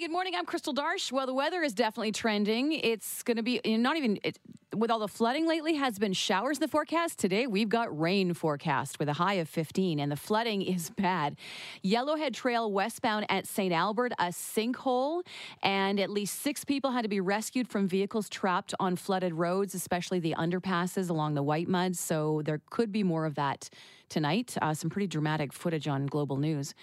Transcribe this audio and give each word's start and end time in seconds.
good 0.00 0.10
morning. 0.10 0.34
I'm 0.34 0.46
Crystal 0.46 0.72
Darsh. 0.72 1.12
Well, 1.12 1.26
the 1.26 1.34
weather 1.34 1.62
is 1.62 1.74
definitely 1.74 2.12
trending. 2.12 2.72
It's 2.72 3.22
going 3.22 3.36
to 3.36 3.42
be 3.42 3.60
not 3.76 3.98
even 3.98 4.18
it, 4.24 4.38
with 4.74 4.90
all 4.90 4.98
the 4.98 5.06
flooding 5.06 5.46
lately 5.46 5.74
has 5.74 5.98
been 5.98 6.14
showers 6.14 6.56
in 6.56 6.62
the 6.62 6.68
forecast. 6.68 7.18
Today 7.18 7.46
we've 7.46 7.68
got 7.68 8.00
rain 8.00 8.32
forecast 8.32 8.98
with 8.98 9.10
a 9.10 9.12
high 9.12 9.34
of 9.34 9.48
15 9.50 10.00
and 10.00 10.10
the 10.10 10.16
flooding 10.16 10.62
is 10.62 10.88
bad. 10.88 11.36
Yellowhead 11.84 12.32
Trail 12.32 12.72
westbound 12.72 13.26
at 13.28 13.46
St. 13.46 13.74
Albert, 13.74 14.12
a 14.18 14.28
sinkhole 14.28 15.20
and 15.62 16.00
at 16.00 16.08
least 16.08 16.40
6 16.40 16.64
people 16.64 16.92
had 16.92 17.02
to 17.02 17.08
be 17.08 17.20
rescued 17.20 17.68
from 17.68 17.86
vehicles 17.86 18.30
trapped 18.30 18.72
on 18.80 18.96
flooded 18.96 19.34
roads, 19.34 19.74
especially 19.74 20.18
the 20.18 20.34
underpasses 20.38 21.10
along 21.10 21.34
the 21.34 21.44
Whitemud, 21.44 21.94
so 21.94 22.40
there 22.46 22.62
could 22.70 22.90
be 22.90 23.02
more 23.02 23.26
of 23.26 23.34
that 23.34 23.68
tonight. 24.10 24.56
Uh, 24.60 24.74
some 24.74 24.90
pretty 24.90 25.06
dramatic 25.06 25.52
footage 25.52 25.88
on 25.88 26.04
Global 26.06 26.36
News. 26.36 26.74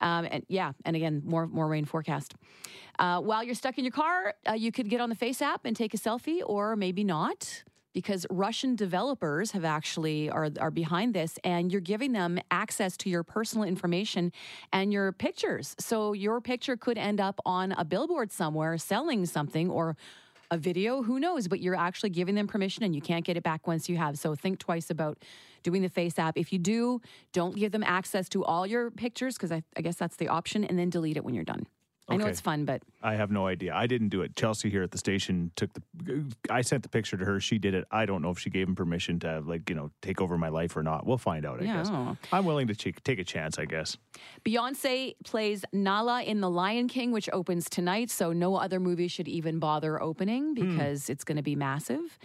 Um, 0.00 0.26
and 0.30 0.44
yeah, 0.48 0.72
and 0.84 0.96
again, 0.96 1.22
more 1.24 1.46
more 1.46 1.68
rain 1.68 1.84
forecast. 1.84 2.34
Uh, 2.98 3.20
while 3.20 3.44
you're 3.44 3.54
stuck 3.54 3.78
in 3.78 3.84
your 3.84 3.92
car, 3.92 4.34
uh, 4.48 4.54
you 4.54 4.72
could 4.72 4.88
get 4.90 5.00
on 5.00 5.08
the 5.08 5.16
FaceApp 5.16 5.60
and 5.64 5.76
take 5.76 5.94
a 5.94 5.98
selfie, 5.98 6.40
or 6.44 6.74
maybe 6.74 7.04
not. 7.04 7.62
Because 7.92 8.24
Russian 8.30 8.76
developers 8.76 9.50
have 9.50 9.64
actually 9.64 10.30
are 10.30 10.48
are 10.60 10.70
behind 10.70 11.12
this, 11.12 11.40
and 11.42 11.72
you're 11.72 11.80
giving 11.80 12.12
them 12.12 12.38
access 12.50 12.96
to 12.98 13.10
your 13.10 13.24
personal 13.24 13.66
information 13.66 14.30
and 14.72 14.92
your 14.92 15.10
pictures. 15.10 15.74
So 15.80 16.12
your 16.12 16.40
picture 16.40 16.76
could 16.76 16.98
end 16.98 17.20
up 17.20 17.40
on 17.44 17.72
a 17.72 17.84
billboard 17.84 18.30
somewhere 18.30 18.78
selling 18.78 19.26
something, 19.26 19.68
or 19.68 19.96
a 20.50 20.58
video, 20.58 21.02
who 21.02 21.20
knows? 21.20 21.48
But 21.48 21.60
you're 21.60 21.76
actually 21.76 22.10
giving 22.10 22.34
them 22.34 22.46
permission 22.46 22.82
and 22.82 22.94
you 22.94 23.00
can't 23.00 23.24
get 23.24 23.36
it 23.36 23.42
back 23.42 23.66
once 23.66 23.88
you 23.88 23.96
have. 23.96 24.18
So 24.18 24.34
think 24.34 24.58
twice 24.58 24.90
about 24.90 25.18
doing 25.62 25.82
the 25.82 25.90
FaceApp. 25.90 26.32
If 26.36 26.52
you 26.52 26.58
do, 26.58 27.00
don't 27.32 27.56
give 27.56 27.72
them 27.72 27.82
access 27.84 28.28
to 28.30 28.44
all 28.44 28.66
your 28.66 28.90
pictures 28.90 29.34
because 29.34 29.52
I, 29.52 29.62
I 29.76 29.80
guess 29.82 29.96
that's 29.96 30.16
the 30.16 30.28
option 30.28 30.64
and 30.64 30.78
then 30.78 30.90
delete 30.90 31.16
it 31.16 31.24
when 31.24 31.34
you're 31.34 31.44
done. 31.44 31.66
I 32.10 32.16
know 32.16 32.24
Okay. 32.24 32.30
it's 32.32 32.40
fun, 32.40 32.64
but 32.64 32.82
I 33.02 33.14
have 33.14 33.30
no 33.30 33.46
idea. 33.46 33.74
I 33.74 33.86
didn't 33.86 34.08
do 34.08 34.22
it. 34.22 34.34
Chelsea 34.36 34.68
here 34.68 34.82
at 34.82 34.90
the 34.90 34.98
station 34.98 35.50
took 35.56 35.70
the. 35.72 36.24
I 36.50 36.60
sent 36.62 36.82
the 36.82 36.88
picture 36.88 37.16
to 37.16 37.24
her. 37.24 37.40
She 37.40 37.58
did 37.58 37.72
it. 37.74 37.86
I 37.90 38.04
don't 38.06 38.20
know 38.22 38.30
if 38.30 38.38
she 38.38 38.50
gave 38.50 38.66
him 38.68 38.74
permission 38.74 39.18
to 39.20 39.40
like 39.40 39.68
you 39.70 39.76
know 39.76 39.90
take 40.02 40.20
over 40.20 40.36
my 40.36 40.48
life 40.48 40.76
or 40.76 40.82
not. 40.82 41.06
We'll 41.06 41.18
find 41.18 41.46
out. 41.46 41.60
I 41.60 41.64
Yeah, 41.64 41.74
I 41.74 41.76
guess. 41.78 41.88
don't 41.90 42.04
know. 42.04 42.16
I'm 42.32 42.44
willing 42.44 42.66
to 42.68 42.74
ch- 42.74 42.94
take 43.04 43.18
a 43.18 43.24
chance. 43.24 43.58
I 43.58 43.64
guess. 43.64 43.96
Beyonce 44.44 45.14
plays 45.24 45.64
Nala 45.72 46.22
in 46.22 46.40
The 46.40 46.50
Lion 46.50 46.88
King, 46.88 47.12
which 47.12 47.28
opens 47.32 47.68
tonight. 47.70 48.10
So 48.10 48.32
no 48.32 48.56
other 48.56 48.80
movie 48.80 49.08
should 49.08 49.28
even 49.28 49.58
bother 49.58 50.00
opening 50.02 50.54
Hmm. 50.56 50.76
because 50.76 51.08
it's 51.10 51.24
going 51.24 51.36
to 51.36 51.42
be 51.42 51.56
massive. 51.56 52.18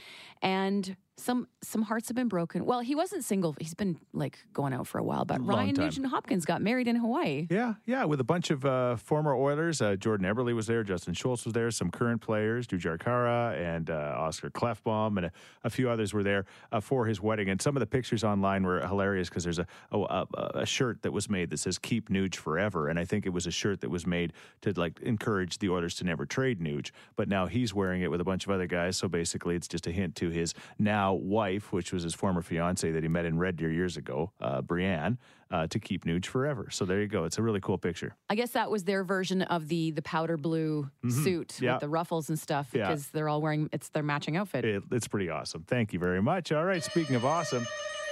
And 0.46 0.96
some 1.18 1.48
some 1.64 1.82
hearts 1.82 2.10
have 2.10 2.16
been 2.16 2.28
broken. 2.28 2.66
Well, 2.66 2.82
he 2.82 2.94
wasn't 2.94 3.24
single. 3.24 3.56
He's 3.60 3.74
been 3.74 3.98
like 4.14 4.40
going 4.54 4.74
out 4.74 4.86
for 4.88 4.98
a 4.98 5.04
while. 5.04 5.26
But 5.26 5.42
Long 5.42 5.58
Ryan 5.58 5.76
time. 5.76 5.86
Nugent 5.86 6.08
Hopkins 6.08 6.46
got 6.46 6.62
married 6.62 6.88
in 6.88 6.96
Hawaii. 6.98 7.48
Yeah, 7.50 7.76
yeah, 7.86 8.04
with 8.04 8.20
a 8.20 8.24
bunch 8.26 8.50
of 8.50 8.66
uh, 8.66 8.98
former 8.98 9.34
Oilers. 9.34 9.82
Uh, 9.82 9.96
Jordan 9.96 10.26
Eberle 10.26 10.54
was 10.54 10.68
there, 10.68 10.84
Justin 10.84 11.14
Schultz 11.14 11.46
was 11.46 11.54
there, 11.54 11.72
some 11.72 11.90
current 11.90 12.22
players, 12.22 12.68
Dujar 12.68 13.00
Kara 13.00 13.56
and 13.58 13.90
uh, 13.90 14.16
Oscar 14.18 14.50
Klefbom, 14.50 15.18
and 15.18 15.28
a, 15.28 15.32
a 15.64 15.70
few 15.70 15.90
others 15.90 16.14
were 16.14 16.24
there 16.24 16.46
uh, 16.72 16.80
for 16.80 17.06
his 17.06 17.22
wedding. 17.22 17.50
And 17.50 17.62
some 17.62 17.76
of 17.76 17.80
the 17.80 17.88
pictures 17.88 18.24
online 18.24 18.64
were 18.64 18.86
hilarious 18.86 19.30
because 19.30 19.44
there's 19.44 19.60
a, 19.60 19.68
a 19.92 20.00
a 20.00 20.28
a 20.56 20.66
shirt 20.66 21.02
that 21.04 21.12
was 21.12 21.30
made 21.30 21.50
that 21.52 21.58
says 21.58 21.80
"Keep 21.80 22.10
Nuge 22.10 22.36
Forever," 22.36 22.90
and 22.90 23.00
I 23.00 23.06
think 23.06 23.26
it 23.26 23.32
was 23.32 23.48
a 23.48 23.52
shirt 23.52 23.82
that 23.82 23.90
was 23.90 24.06
made 24.06 24.34
to 24.62 24.74
like 24.74 25.00
encourage 25.00 25.60
the 25.60 25.70
Oilers 25.70 25.96
to 25.96 26.04
never 26.04 26.26
trade 26.26 26.60
Nuge. 26.60 26.92
But 27.16 27.30
now 27.30 27.46
he's 27.48 27.74
wearing 27.74 28.02
it 28.02 28.12
with 28.12 28.20
a 28.20 28.26
bunch 28.26 28.46
of 28.46 28.52
other 28.52 28.68
guys, 28.68 28.98
so 28.98 29.08
basically 29.08 29.56
it's 29.56 29.68
just 29.68 29.88
a 29.88 29.92
hint 29.92 30.16
to 30.18 30.30
his 30.36 30.54
now 30.78 31.14
wife, 31.14 31.72
which 31.74 31.92
was 31.92 32.04
his 32.04 32.14
former 32.14 32.42
fiance 32.44 32.92
that 32.92 33.02
he 33.02 33.10
met 33.10 33.26
in 33.26 33.40
Red 33.40 33.56
Deer 33.56 33.72
years 33.72 33.98
ago, 33.98 34.32
uh, 34.40 34.62
Brienne, 34.62 35.18
uh, 35.52 35.66
to 35.68 35.80
keep 35.80 36.06
Nuge 36.06 36.26
forever. 36.26 36.68
So 36.72 36.86
there 36.86 37.00
you 37.02 37.08
go. 37.08 37.24
It's 37.24 37.38
a 37.38 37.42
really 37.42 37.60
cool 37.62 37.78
picture. 37.78 38.16
I 38.30 38.36
guess 38.36 38.52
that 38.52 38.70
was 38.70 38.84
their 38.84 39.04
version 39.04 39.42
of 39.44 39.68
the 39.68 39.92
the 39.92 40.02
powder 40.02 40.38
blue 40.38 40.90
suit 41.10 41.48
Mm-hmm. 41.50 41.64
Yeah. 41.64 41.74
with 41.74 41.82
the 41.82 41.90
ruffles 41.90 42.30
and 42.30 42.38
stuff 42.38 42.70
Yeah. 42.74 42.88
because 42.88 43.10
they're 43.10 43.30
all 43.30 43.42
wearing 43.42 43.70
it's 43.72 43.90
their 43.90 44.04
matching 44.04 44.38
outfit. 44.38 44.66
It, 44.66 44.84
it's 44.92 45.08
pretty 45.08 45.30
awesome. 45.30 45.64
Thank 45.68 45.94
you 45.94 46.00
very 46.00 46.22
much. 46.22 46.52
All 46.52 46.66
right, 46.66 46.84
speaking 46.84 47.16
of 47.16 47.24
awesome, 47.26 47.66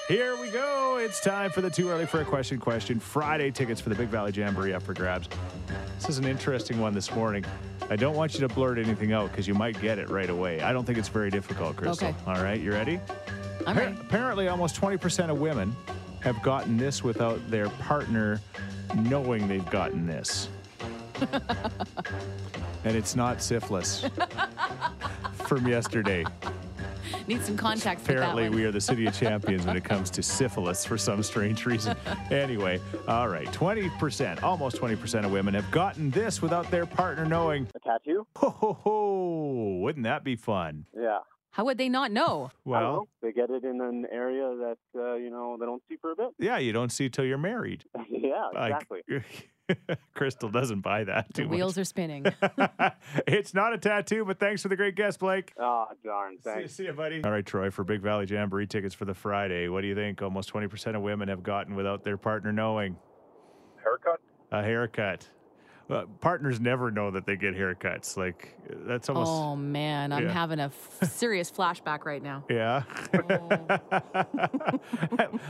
here 0.08 0.36
we 0.36 0.50
go. 0.50 0.97
It's 0.97 1.19
time 1.19 1.50
for 1.52 1.62
the 1.62 1.69
Too 1.69 1.90
Early 1.90 2.06
for 2.06 2.22
a 2.22 2.25
Question 2.25 2.59
question. 2.59 3.00
Friday 3.00 3.52
tickets 3.52 3.80
for 3.80 3.90
the 3.90 3.96
Big 3.96 4.09
Valley 4.09 4.31
Jamboree 4.31 4.74
up 4.74 4.84
for 4.84 4.94
grabs. 4.94 5.30
This 5.96 6.09
is 6.09 6.18
an 6.18 6.25
interesting 6.25 6.80
one 6.80 6.94
this 6.94 7.14
morning. 7.14 7.46
I 7.90 7.96
don't 7.96 8.16
want 8.16 8.34
you 8.34 8.42
to 8.42 8.47
blurt 8.47 8.78
anything 8.78 9.13
out 9.13 9.31
because 9.31 9.47
you 9.47 9.53
might 9.53 9.80
get 9.81 10.00
it 10.00 10.09
right 10.09 10.30
away. 10.30 10.62
I 10.62 10.74
don't 10.74 10.86
think 10.86 10.97
it's 10.97 11.09
very 11.09 11.30
difficult, 11.30 11.78
Crystal. 11.78 12.09
Okay. 12.09 12.18
All 12.28 12.44
right, 12.44 12.59
you 12.59 12.72
ready? 12.72 13.00
I'm 13.66 13.78
ready. 13.78 13.96
Apparently, 14.00 14.47
almost 14.47 14.80
20% 14.80 15.30
of 15.30 15.40
women 15.40 15.75
have 16.22 16.42
gotten 16.42 16.78
this 16.78 17.03
without 17.03 17.50
their 17.50 17.69
partner 17.69 18.42
knowing 18.96 19.47
they've 19.47 19.69
gotten 19.69 20.06
this. 20.06 20.50
and 22.84 22.96
it's 22.96 23.16
not 23.16 23.42
syphilis 23.42 24.06
from 25.46 25.68
yesterday. 25.68 26.25
Need 27.28 27.44
some 27.44 27.57
context. 27.57 28.07
with 28.07 28.18
that 28.18 28.29
Apparently, 28.29 28.50
we 28.50 28.66
are 28.66 28.72
the 28.72 28.81
city 28.81 29.06
of 29.06 29.13
champions 29.19 29.66
when 29.66 29.78
it 29.78 29.84
comes 29.84 30.09
to 30.12 30.24
syphilis 30.24 30.85
for 30.85 30.97
some 30.97 31.24
strange 31.24 31.66
reason. 31.66 31.96
Anyway, 32.31 32.79
all 33.07 33.28
right, 33.28 33.47
20%, 33.47 34.44
almost 34.44 34.78
20% 34.78 35.25
of 35.25 35.31
women 35.31 35.53
have 35.53 35.69
gotten 35.72 36.09
this 36.12 36.41
without 36.41 36.69
their 36.72 36.85
partner 36.85 37.25
knowing. 37.25 37.68
A 37.75 37.79
tattoo? 37.79 38.28
Ho, 38.38 38.50
ho, 38.50 38.74
ho. 38.74 39.78
Wouldn't 39.81 40.03
that 40.03 40.24
be 40.24 40.35
fun? 40.35 40.85
Yeah. 40.96 41.19
How 41.53 41.66
would 41.66 41.78
they 41.78 41.88
not 41.88 42.12
know? 42.12 42.50
Well, 42.66 42.81
know. 42.81 43.07
they 43.22 43.31
get 43.31 43.51
it 43.51 43.63
in 43.63 43.80
an 43.80 44.07
area 44.12 44.56
that 44.56 44.78
uh, 44.95 45.13
you 45.13 45.30
know 45.30 45.56
they 45.59 45.68
don't 45.68 45.84
see 45.88 45.97
for 46.01 46.12
a 46.12 46.16
bit. 46.16 46.30
yeah, 46.40 46.57
you 46.57 46.74
don't 46.74 46.91
see 46.91 47.09
till 47.09 47.25
you're 47.25 47.38
married. 47.38 47.85
yeah, 48.09 48.50
Like, 48.56 48.72
exactly. 48.72 49.01
Crystal 50.16 50.50
doesn't 50.50 50.81
buy 50.81 51.03
that 51.06 51.28
The 51.34 51.44
too 51.44 51.47
wheels 51.47 51.78
are 51.78 51.84
spinning. 51.84 52.25
it's 53.28 53.53
not 53.53 53.74
a 53.74 53.78
tattoo, 53.78 54.25
but 54.25 54.40
thanks 54.40 54.62
for 54.62 54.68
the 54.69 54.75
great 54.75 54.96
guest, 54.96 55.19
Blake. 55.19 55.53
Oh, 55.59 55.85
darn. 56.03 56.38
See, 56.38 56.50
Thanks. 56.50 56.75
see 56.75 56.85
you, 56.85 56.94
buddy. 56.94 57.24
All 57.24 57.31
right, 57.31 57.46
Troy, 57.46 57.72
for 57.72 57.84
Big 57.84 58.01
Valley 58.01 58.25
Jamboree 58.28 58.68
tickets 58.68 58.94
for 58.96 59.06
the 59.06 59.13
Friday, 59.13 59.68
what 59.69 59.81
do 59.81 59.88
you 59.88 59.96
think? 59.96 60.22
Almost 60.22 60.51
20% 60.53 60.96
of 60.96 61.01
women 61.01 61.29
have 61.29 61.44
gotten 61.44 61.75
without 61.75 62.03
their 62.03 62.18
partner 62.18 62.51
knowing 62.51 62.97
Haircut? 63.84 64.19
a 64.51 64.62
haircut. 64.62 65.28
Uh, 65.94 66.06
partners 66.22 66.59
never 66.59 66.92
know 66.92 67.12
that 67.12 67.26
they 67.26 67.36
get 67.36 67.56
haircuts. 67.56 68.18
Like, 68.18 68.56
that's 68.88 69.09
almost. 69.09 69.30
oh 69.31 69.56
man, 69.56 70.12
I'm 70.12 70.24
Yeah. 70.26 70.31
having 70.31 70.59
a 70.59 70.66
f- 70.66 71.00
serious 71.12 71.52
flashback 71.52 72.06
right 72.06 72.22
now. 72.24 72.44
Yeah. 72.50 72.84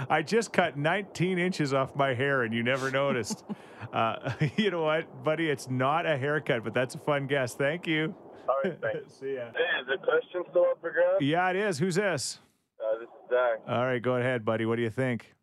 I 0.10 0.22
just 0.22 0.54
cut 0.54 0.78
19 0.78 1.40
inches 1.40 1.74
off 1.74 1.96
my 1.96 2.14
hair 2.14 2.44
and 2.44 2.54
you 2.54 2.64
never 2.64 2.92
noticed. 2.92 3.44
Uh, 3.94 4.32
you 4.56 4.72
know 4.72 4.82
what, 4.82 5.24
buddy? 5.24 5.48
It's 5.48 5.70
not 5.70 6.08
a 6.08 6.18
haircut, 6.18 6.64
but 6.64 6.74
that's 6.74 6.96
a 6.96 6.98
fun 6.98 7.28
guess. 7.28 7.54
Thank 7.54 7.86
you. 7.86 8.16
All 8.50 8.56
right, 8.64 8.76
thanks. 8.82 9.14
See 9.20 9.36
ya. 9.36 9.42
Hey, 9.54 9.82
is 9.82 9.88
the 9.88 9.98
question 10.04 10.42
still 10.50 10.64
up 10.64 10.80
for 10.82 10.90
grabs? 10.90 11.22
Yeah, 11.22 11.48
it 11.52 11.56
is. 11.58 11.78
Who's 11.78 11.94
this? 11.94 12.40
Uh, 12.84 12.98
this 12.98 13.04
is 13.08 13.30
Zach. 13.30 13.60
All 13.68 13.86
right, 13.86 14.02
go 14.02 14.16
ahead, 14.16 14.44
buddy. 14.44 14.66
What 14.66 14.78
do 14.78 14.82
you 14.82 14.90
think? 14.90 15.36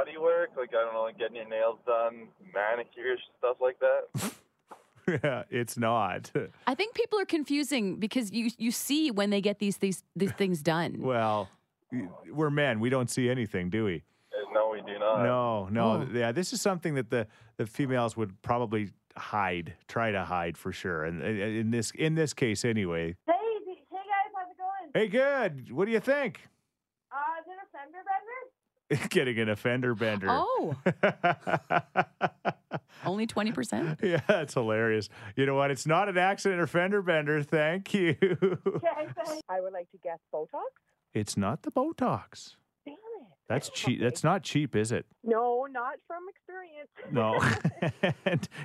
Is 0.00 0.06
it 0.06 0.10
like 0.10 0.16
body 0.16 0.18
work? 0.18 0.50
Like, 0.56 0.70
I 0.70 0.84
don't 0.84 0.94
know, 0.94 1.02
like 1.02 1.18
getting 1.18 1.36
your 1.36 1.48
nails 1.48 1.78
done, 1.86 2.28
manicures, 2.54 3.20
stuff 3.38 3.56
like 3.60 3.78
that? 3.80 4.32
yeah, 5.22 5.42
it's 5.50 5.78
not. 5.78 6.30
I 6.66 6.74
think 6.74 6.94
people 6.94 7.18
are 7.20 7.24
confusing 7.24 7.96
because 7.96 8.32
you 8.32 8.50
you 8.58 8.70
see 8.70 9.10
when 9.10 9.30
they 9.30 9.40
get 9.40 9.58
these 9.58 9.78
these 9.78 10.02
these 10.16 10.32
things 10.32 10.62
done. 10.62 10.96
Well, 11.08 11.48
we're 12.30 12.50
men. 12.50 12.80
We 12.80 12.90
don't 12.90 13.08
see 13.08 13.30
anything, 13.30 13.70
do 13.70 13.86
we? 13.86 14.02
Uh, 14.30 14.52
no, 14.52 14.68
we 14.70 14.82
do 14.82 14.98
not. 14.98 15.22
No, 15.22 15.68
no. 15.70 16.06
Oh. 16.06 16.08
Yeah, 16.12 16.32
this 16.32 16.52
is 16.52 16.60
something 16.60 16.94
that 16.96 17.08
the, 17.08 17.26
the 17.56 17.66
females 17.66 18.14
would 18.14 18.42
probably 18.42 18.90
hide, 19.16 19.72
try 19.86 20.10
to 20.10 20.22
hide 20.22 20.58
for 20.58 20.70
sure. 20.70 21.04
And 21.04 21.22
in 21.22 21.70
this 21.70 21.90
in 21.92 22.14
this 22.14 22.34
case, 22.34 22.64
anyway. 22.64 23.16
Hey, 23.26 23.32
hey 23.64 23.76
guys, 23.90 24.32
how's 24.36 24.50
it 24.50 24.58
going? 24.58 24.90
Hey, 24.92 25.08
good. 25.08 25.72
What 25.72 25.86
do 25.86 25.92
you 25.92 26.00
think? 26.00 26.42
Uh, 27.10 27.40
is 27.40 27.46
it 27.46 27.56
a 27.56 27.66
fender 27.72 28.04
bender? 28.04 28.27
Getting 29.10 29.38
an 29.38 29.50
offender 29.50 29.94
bender. 29.94 30.28
Oh, 30.30 30.74
only 33.04 33.26
twenty 33.26 33.52
percent. 33.52 33.98
yeah, 34.02 34.20
that's 34.26 34.54
hilarious. 34.54 35.08
You 35.36 35.46
know 35.46 35.54
what? 35.54 35.70
It's 35.70 35.86
not 35.86 36.08
an 36.08 36.18
accident 36.18 36.60
or 36.60 36.66
fender 36.66 37.02
bender. 37.02 37.42
Thank 37.42 37.94
you. 37.94 38.16
Okay. 38.22 38.56
I 39.48 39.60
would 39.60 39.72
like 39.72 39.90
to 39.90 39.98
guess 40.02 40.18
Botox. 40.32 40.60
it's 41.14 41.36
not 41.36 41.62
the 41.62 41.70
Botox. 41.70 42.56
Damn 42.86 42.94
it. 42.94 42.98
That's 43.48 43.70
cheap. 43.70 44.00
That's 44.00 44.24
not 44.24 44.42
cheap, 44.42 44.76
is 44.76 44.92
it? 44.92 45.06
No, 45.24 45.66
not 45.70 45.94
from 46.06 46.24
experience. 46.28 46.90
No. 47.10 47.38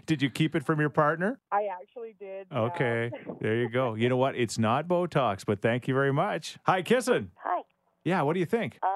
Did 0.06 0.22
you 0.22 0.30
keep 0.30 0.56
it 0.56 0.66
from 0.66 0.80
your 0.80 0.90
partner? 0.90 1.40
I 1.52 1.68
actually 1.82 2.16
did. 2.20 2.48
yeah. 2.52 2.60
Okay. 2.60 3.12
There 3.42 3.56
you 3.58 3.70
go. 3.70 3.96
You 3.96 4.10
know 4.10 4.18
what? 4.18 4.36
It's 4.36 4.58
not 4.58 4.88
Botox, 4.88 5.46
but 5.46 5.62
thank 5.62 5.88
you 5.88 5.94
very 5.94 6.14
much. 6.14 6.58
Hi, 6.66 6.82
Kissin. 6.82 7.32
Hi. 7.44 7.62
Yeah, 8.04 8.22
what 8.24 8.34
do 8.34 8.42
you 8.42 8.46
think? 8.46 8.78
Their 8.82 8.92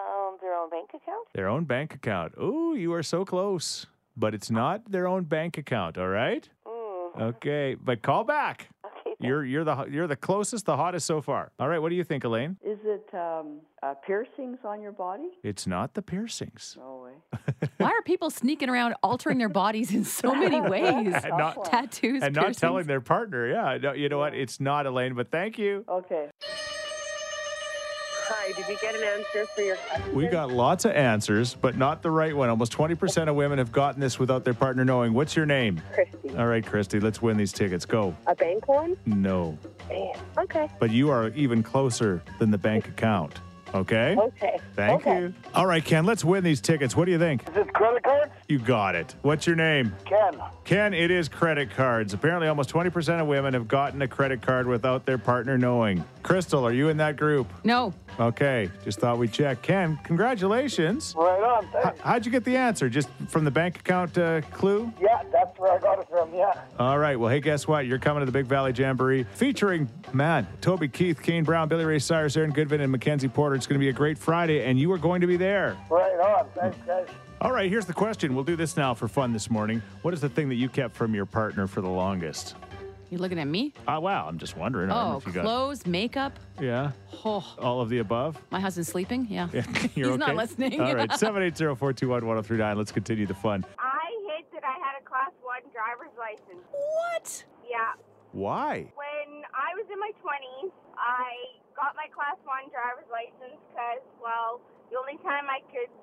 own 0.67 0.79
bank 0.79 0.89
account? 0.89 1.27
Their 1.33 1.47
own 1.47 1.65
bank 1.65 1.93
account. 1.95 2.33
Ooh, 2.41 2.75
you 2.75 2.93
are 2.93 3.03
so 3.03 3.25
close. 3.25 3.85
But 4.15 4.33
it's 4.33 4.49
not 4.49 4.91
their 4.91 5.07
own 5.07 5.25
bank 5.25 5.57
account, 5.59 5.97
all 5.97 6.07
right? 6.07 6.47
Mm. 6.67 7.21
Okay, 7.21 7.75
but 7.75 8.01
call 8.01 8.23
back. 8.23 8.69
Okay, 8.83 9.15
You're 9.19 9.45
you're 9.45 9.63
the 9.63 9.85
you're 9.91 10.07
the 10.07 10.15
closest, 10.15 10.65
the 10.65 10.75
hottest 10.75 11.05
so 11.05 11.21
far. 11.21 11.51
All 11.59 11.67
right, 11.67 11.77
what 11.77 11.89
do 11.89 11.95
you 11.95 12.03
think, 12.03 12.23
Elaine? 12.23 12.57
Is 12.65 12.79
it 12.83 13.07
um, 13.13 13.59
uh, 13.83 13.93
piercings 13.93 14.57
on 14.65 14.81
your 14.81 14.91
body? 14.91 15.29
It's 15.43 15.67
not 15.67 15.93
the 15.93 16.01
piercings. 16.01 16.75
No 16.79 17.05
way. 17.05 17.39
Why 17.77 17.89
are 17.89 18.01
people 18.01 18.31
sneaking 18.31 18.69
around 18.69 18.95
altering 19.03 19.37
their 19.37 19.49
bodies 19.49 19.93
in 19.93 20.03
so 20.03 20.33
many 20.45 20.61
ways? 20.61 21.13
And 21.13 21.37
not 21.37 21.65
Tattoos, 21.65 22.23
and 22.23 22.35
not 22.35 22.55
telling 22.55 22.87
their 22.87 23.01
partner. 23.01 23.47
Yeah, 23.47 23.77
no, 23.79 23.93
you 23.93 24.09
know 24.09 24.17
what? 24.17 24.33
It's 24.33 24.59
not 24.59 24.87
Elaine, 24.87 25.13
but 25.13 25.29
thank 25.29 25.59
you. 25.59 25.85
Okay. 25.87 26.29
Hi, 28.29 28.51
did 28.51 28.67
you 28.67 28.77
get 28.81 28.93
an 28.93 29.03
answer 29.03 29.45
for 29.55 29.61
your 29.61 29.77
question? 29.77 30.13
We 30.13 30.27
got 30.27 30.51
lots 30.51 30.83
of 30.83 30.91
answers, 30.91 31.53
but 31.53 31.77
not 31.77 32.01
the 32.01 32.11
right 32.11 32.35
one. 32.35 32.49
Almost 32.49 32.73
20% 32.73 33.29
of 33.29 33.35
women 33.35 33.57
have 33.57 33.71
gotten 33.71 34.01
this 34.01 34.19
without 34.19 34.43
their 34.43 34.53
partner 34.53 34.83
knowing. 34.83 35.13
What's 35.13 35.33
your 35.33 35.45
name? 35.45 35.81
Christy. 35.93 36.35
All 36.37 36.47
right, 36.47 36.65
Christy, 36.65 36.99
let's 36.99 37.21
win 37.21 37.37
these 37.37 37.53
tickets. 37.53 37.85
Go. 37.85 38.13
A 38.25 38.35
bank 38.35 38.67
one? 38.67 38.97
No. 39.05 39.57
Man. 39.87 40.13
Okay. 40.37 40.67
But 40.77 40.91
you 40.91 41.09
are 41.09 41.29
even 41.29 41.63
closer 41.63 42.21
than 42.37 42.51
the 42.51 42.57
bank 42.57 42.89
account. 42.89 43.39
Okay? 43.77 44.15
Okay. 44.17 44.59
Thank 44.75 45.01
okay. 45.01 45.19
you. 45.19 45.33
All 45.53 45.65
right, 45.65 45.83
Ken, 45.83 46.05
let's 46.05 46.25
win 46.25 46.43
these 46.43 46.61
tickets. 46.61 46.95
What 46.95 47.05
do 47.05 47.11
you 47.11 47.19
think? 47.19 47.47
Is 47.49 47.57
it 47.57 47.73
credit 47.73 48.03
cards? 48.03 48.31
You 48.47 48.59
got 48.59 48.95
it. 48.95 49.15
What's 49.21 49.45
your 49.45 49.55
name? 49.55 49.93
Ken. 50.05 50.39
Ken, 50.63 50.93
it 50.93 51.11
is 51.11 51.29
credit 51.29 51.71
cards. 51.71 52.13
Apparently, 52.13 52.47
almost 52.47 52.69
20% 52.71 53.21
of 53.21 53.27
women 53.27 53.53
have 53.53 53.67
gotten 53.67 54.01
a 54.01 54.07
credit 54.07 54.41
card 54.41 54.67
without 54.67 55.05
their 55.05 55.17
partner 55.17 55.57
knowing. 55.57 56.03
Crystal, 56.23 56.65
are 56.65 56.73
you 56.73 56.89
in 56.89 56.97
that 56.97 57.17
group? 57.17 57.47
No. 57.63 57.93
Okay, 58.19 58.69
just 58.83 58.99
thought 58.99 59.19
we'd 59.19 59.31
check. 59.31 59.61
Ken, 59.61 59.99
congratulations. 60.03 61.13
Right 61.15 61.39
on. 61.39 61.67
Thanks. 61.67 61.99
How'd 62.01 62.25
you 62.25 62.31
get 62.31 62.43
the 62.43 62.57
answer? 62.57 62.89
Just 62.89 63.09
from 63.27 63.45
the 63.45 63.51
bank 63.51 63.79
account 63.79 64.17
uh, 64.17 64.41
clue? 64.41 64.91
Yeah, 64.99 65.21
that's 65.31 65.57
where 65.59 65.71
I 65.71 65.77
got 65.77 65.99
it 65.99 66.07
from. 66.09 66.33
Yeah. 66.33 66.53
All 66.79 66.97
right. 66.97 67.19
Well, 67.19 67.29
hey, 67.29 67.39
guess 67.39 67.67
what? 67.67 67.85
You're 67.85 67.99
coming 67.99 68.21
to 68.21 68.25
the 68.25 68.31
Big 68.31 68.47
Valley 68.47 68.73
Jamboree 68.75 69.23
featuring, 69.35 69.87
man, 70.13 70.47
Toby 70.61 70.87
Keith, 70.87 71.21
Kane 71.21 71.43
Brown, 71.43 71.67
Billy 71.67 71.85
Ray 71.85 71.99
Cyrus, 71.99 72.35
Aaron 72.35 72.51
Goodvin, 72.51 72.81
and 72.81 72.91
Mackenzie 72.91 73.27
Porter. 73.27 73.55
It's 73.55 73.66
going 73.67 73.79
to 73.79 73.83
be 73.83 73.89
a 73.89 73.93
great 73.93 74.17
Friday, 74.17 74.63
and 74.65 74.79
you 74.79 74.91
are 74.91 74.97
going 74.97 75.21
to 75.21 75.27
be 75.27 75.37
there. 75.37 75.77
Right 75.89 76.19
on. 76.19 76.47
Thanks, 76.55 76.77
guys. 76.85 77.07
All 77.41 77.51
right. 77.51 77.69
Here's 77.69 77.85
the 77.85 77.93
question. 77.93 78.33
We'll 78.33 78.43
do 78.43 78.55
this 78.55 78.75
now 78.77 78.93
for 78.93 79.07
fun 79.07 79.31
this 79.33 79.49
morning. 79.49 79.81
What 80.01 80.13
is 80.13 80.21
the 80.21 80.29
thing 80.29 80.49
that 80.49 80.55
you 80.55 80.69
kept 80.69 80.95
from 80.95 81.13
your 81.13 81.25
partner 81.25 81.67
for 81.67 81.81
the 81.81 81.89
longest? 81.89 82.55
You 83.09 83.19
looking 83.19 83.39
at 83.39 83.47
me? 83.47 83.73
Ah, 83.87 83.99
wow. 83.99 84.27
I'm 84.27 84.37
just 84.37 84.57
wondering. 84.57 84.89
I 84.91 84.95
don't 84.95 85.07
know 85.09 85.13
Oh, 85.13 85.17
if 85.17 85.25
you 85.27 85.31
got. 85.31 85.43
clothes, 85.43 85.85
makeup. 85.85 86.33
Yeah. 86.59 86.91
Oh, 87.23 87.55
All 87.59 87.79
of 87.79 87.87
the 87.89 87.99
above. 87.99 88.37
my 88.51 88.59
husband's 88.59 88.89
sleeping. 88.89 89.27
Yeah. 89.29 89.47
Yeah, 89.53 89.63
You're 89.95 90.09
He's 90.09 90.17
not 90.17 90.29
okay? 90.29 90.37
listening. 90.37 90.81
All 90.81 90.93
right. 90.95 91.09
780-421-1039. 91.11 92.75
Let's 92.75 92.91
continue 92.91 93.25
the 93.25 93.33
fun. 93.33 93.63
I 93.79 94.09
hate 94.35 94.51
that 94.51 94.63
I 94.65 94.73
had 94.73 94.99
a 95.01 95.05
class 95.05 95.31
one 95.41 95.61
driver's 95.71 96.11
license. 96.19 96.65
What? 96.71 97.43
Yeah. 97.69 97.93
Why? 98.33 98.91
When 98.95 99.43
I 99.53 99.73
was 99.75 99.85
in 99.91 99.99
my 99.99 100.11
20s, 100.21 100.71
I 100.97 101.56
got 101.77 101.93
my 101.93 102.09
class 102.09 102.35
one 102.41 102.65
driver's 102.73 103.07
license 103.13 103.61
because, 103.69 104.01
well, 104.17 104.57
the 104.89 104.97
only 104.97 105.21
time 105.21 105.45
I 105.45 105.61
could 105.69 105.93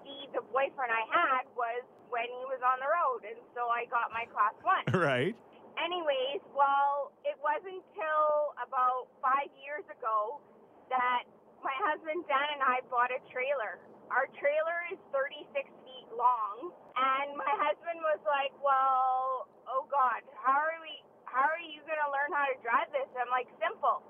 see 0.00 0.24
the 0.32 0.40
boyfriend 0.48 0.88
I 0.88 1.04
had 1.12 1.44
was 1.52 1.84
when 2.08 2.24
he 2.24 2.44
was 2.48 2.64
on 2.64 2.80
the 2.80 2.88
road, 2.88 3.28
and 3.28 3.36
so 3.52 3.68
I 3.68 3.84
got 3.92 4.08
my 4.08 4.24
class 4.32 4.56
one. 4.64 4.88
Right. 4.96 5.36
Anyways, 5.78 6.42
well, 6.58 7.14
it 7.22 7.38
wasn't 7.38 7.78
until 7.94 8.50
about 8.58 9.06
five 9.22 9.46
years 9.62 9.86
ago 9.86 10.42
that 10.90 11.22
my 11.62 11.76
husband 11.86 12.26
Dan 12.26 12.58
and 12.58 12.64
I 12.66 12.82
bought 12.90 13.14
a 13.14 13.22
trailer. 13.30 13.78
Our 14.10 14.26
trailer 14.42 14.78
is 14.90 14.98
36 15.14 15.46
feet 15.54 16.08
long, 16.18 16.74
and 16.98 17.38
my 17.38 17.52
husband 17.62 18.02
was 18.02 18.18
like, 18.26 18.50
"Well, 18.58 19.46
oh 19.70 19.86
God, 19.86 20.26
how 20.42 20.58
are 20.58 20.82
we? 20.82 20.98
How 21.30 21.46
are 21.46 21.62
you 21.62 21.78
gonna 21.86 22.10
learn 22.10 22.34
how 22.34 22.50
to 22.50 22.58
drive 22.58 22.90
this?" 22.90 23.06
I'm 23.14 23.30
like, 23.30 23.46
"Simple." 23.62 24.02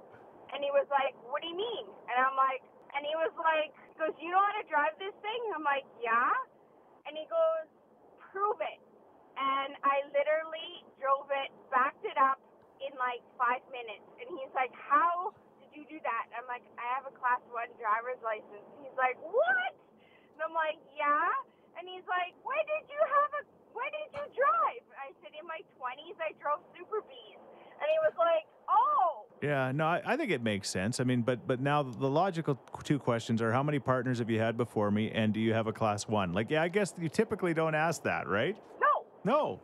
And 0.54 0.64
he 0.64 0.70
was 0.72 0.88
like, 0.90 1.14
"What 1.28 1.42
do 1.42 1.48
you 1.48 1.58
mean?" 1.58 1.86
And 2.10 2.16
I'm 2.18 2.36
like, 2.36 2.64
and 2.96 3.04
he 3.04 3.14
was 3.16 3.32
like, 3.38 3.72
he 3.72 3.96
"Goes, 4.00 4.14
you 4.20 4.32
know 4.32 4.40
how 4.42 4.56
to 4.58 4.66
drive 4.68 4.96
this 4.98 5.14
thing?" 5.20 5.40
I'm 5.54 5.64
like, 5.64 5.84
"Yeah." 6.00 6.32
And 7.06 7.16
he 7.16 7.26
goes, 7.28 7.66
"Prove 8.32 8.60
it." 8.64 8.80
and 9.38 9.78
I 9.86 10.02
literally 10.10 10.82
drove 10.98 11.30
it, 11.30 11.50
backed 11.70 12.02
it 12.02 12.18
up 12.18 12.42
in 12.82 12.90
like 12.98 13.22
five 13.38 13.62
minutes. 13.70 14.04
And 14.18 14.26
he's 14.34 14.50
like, 14.56 14.74
How 14.74 15.34
did 15.62 15.70
you 15.74 15.84
do 15.86 15.98
that? 16.02 16.24
I'm 16.34 16.48
like, 16.50 16.66
I 16.76 16.86
have 16.98 17.06
a 17.06 17.14
class 17.14 17.42
one 17.54 17.70
driver's 17.78 18.18
license. 18.26 18.66
He's 18.82 18.96
like, 18.98 19.14
What? 19.22 19.72
And 20.34 20.40
I'm 20.42 20.56
like, 20.56 20.78
Yeah. 20.98 21.30
And 21.78 21.86
he's 21.86 22.06
like, 22.10 22.34
When 22.42 22.60
did 22.66 22.90
you 22.90 22.98
have 22.98 23.30
a 23.38 23.42
when 23.76 23.86
did 23.94 24.10
you 24.10 24.26
drive? 24.34 24.84
I 24.98 25.14
said, 25.22 25.30
In 25.38 25.46
my 25.46 25.62
twenties 25.78 26.18
I 26.18 26.34
drove 26.42 26.64
Super 26.74 27.04
Bees. 27.06 27.42
And 27.78 27.86
he 27.86 27.98
was 28.02 28.16
like, 28.18 28.46
Oh 28.66 29.27
Yeah, 29.43 29.70
no, 29.73 29.87
I, 29.87 30.02
I 30.05 30.17
think 30.17 30.31
it 30.31 30.43
makes 30.43 30.69
sense. 30.69 30.99
I 30.99 31.05
mean, 31.05 31.23
but 31.23 31.46
but 31.46 31.61
now 31.61 31.82
the 31.82 32.08
logical 32.08 32.58
two 32.82 32.99
questions 32.99 33.40
are: 33.40 33.52
How 33.52 33.62
many 33.62 33.79
partners 33.79 34.19
have 34.19 34.31
you 34.31 34.40
had 34.40 34.56
before 34.56 34.90
me, 34.90 35.11
and 35.12 35.32
do 35.32 35.40
you 35.40 35.52
have 35.52 35.67
a 35.67 35.73
class 35.73 36.08
one? 36.08 36.32
Like, 36.32 36.50
yeah, 36.50 36.62
I 36.62 36.69
guess 36.69 36.94
you 37.00 37.08
typically 37.08 37.55
don't 37.55 37.75
ask 37.75 38.02
that, 38.02 38.26
right? 38.26 38.56
no. 38.81 39.05
No. 39.25 39.61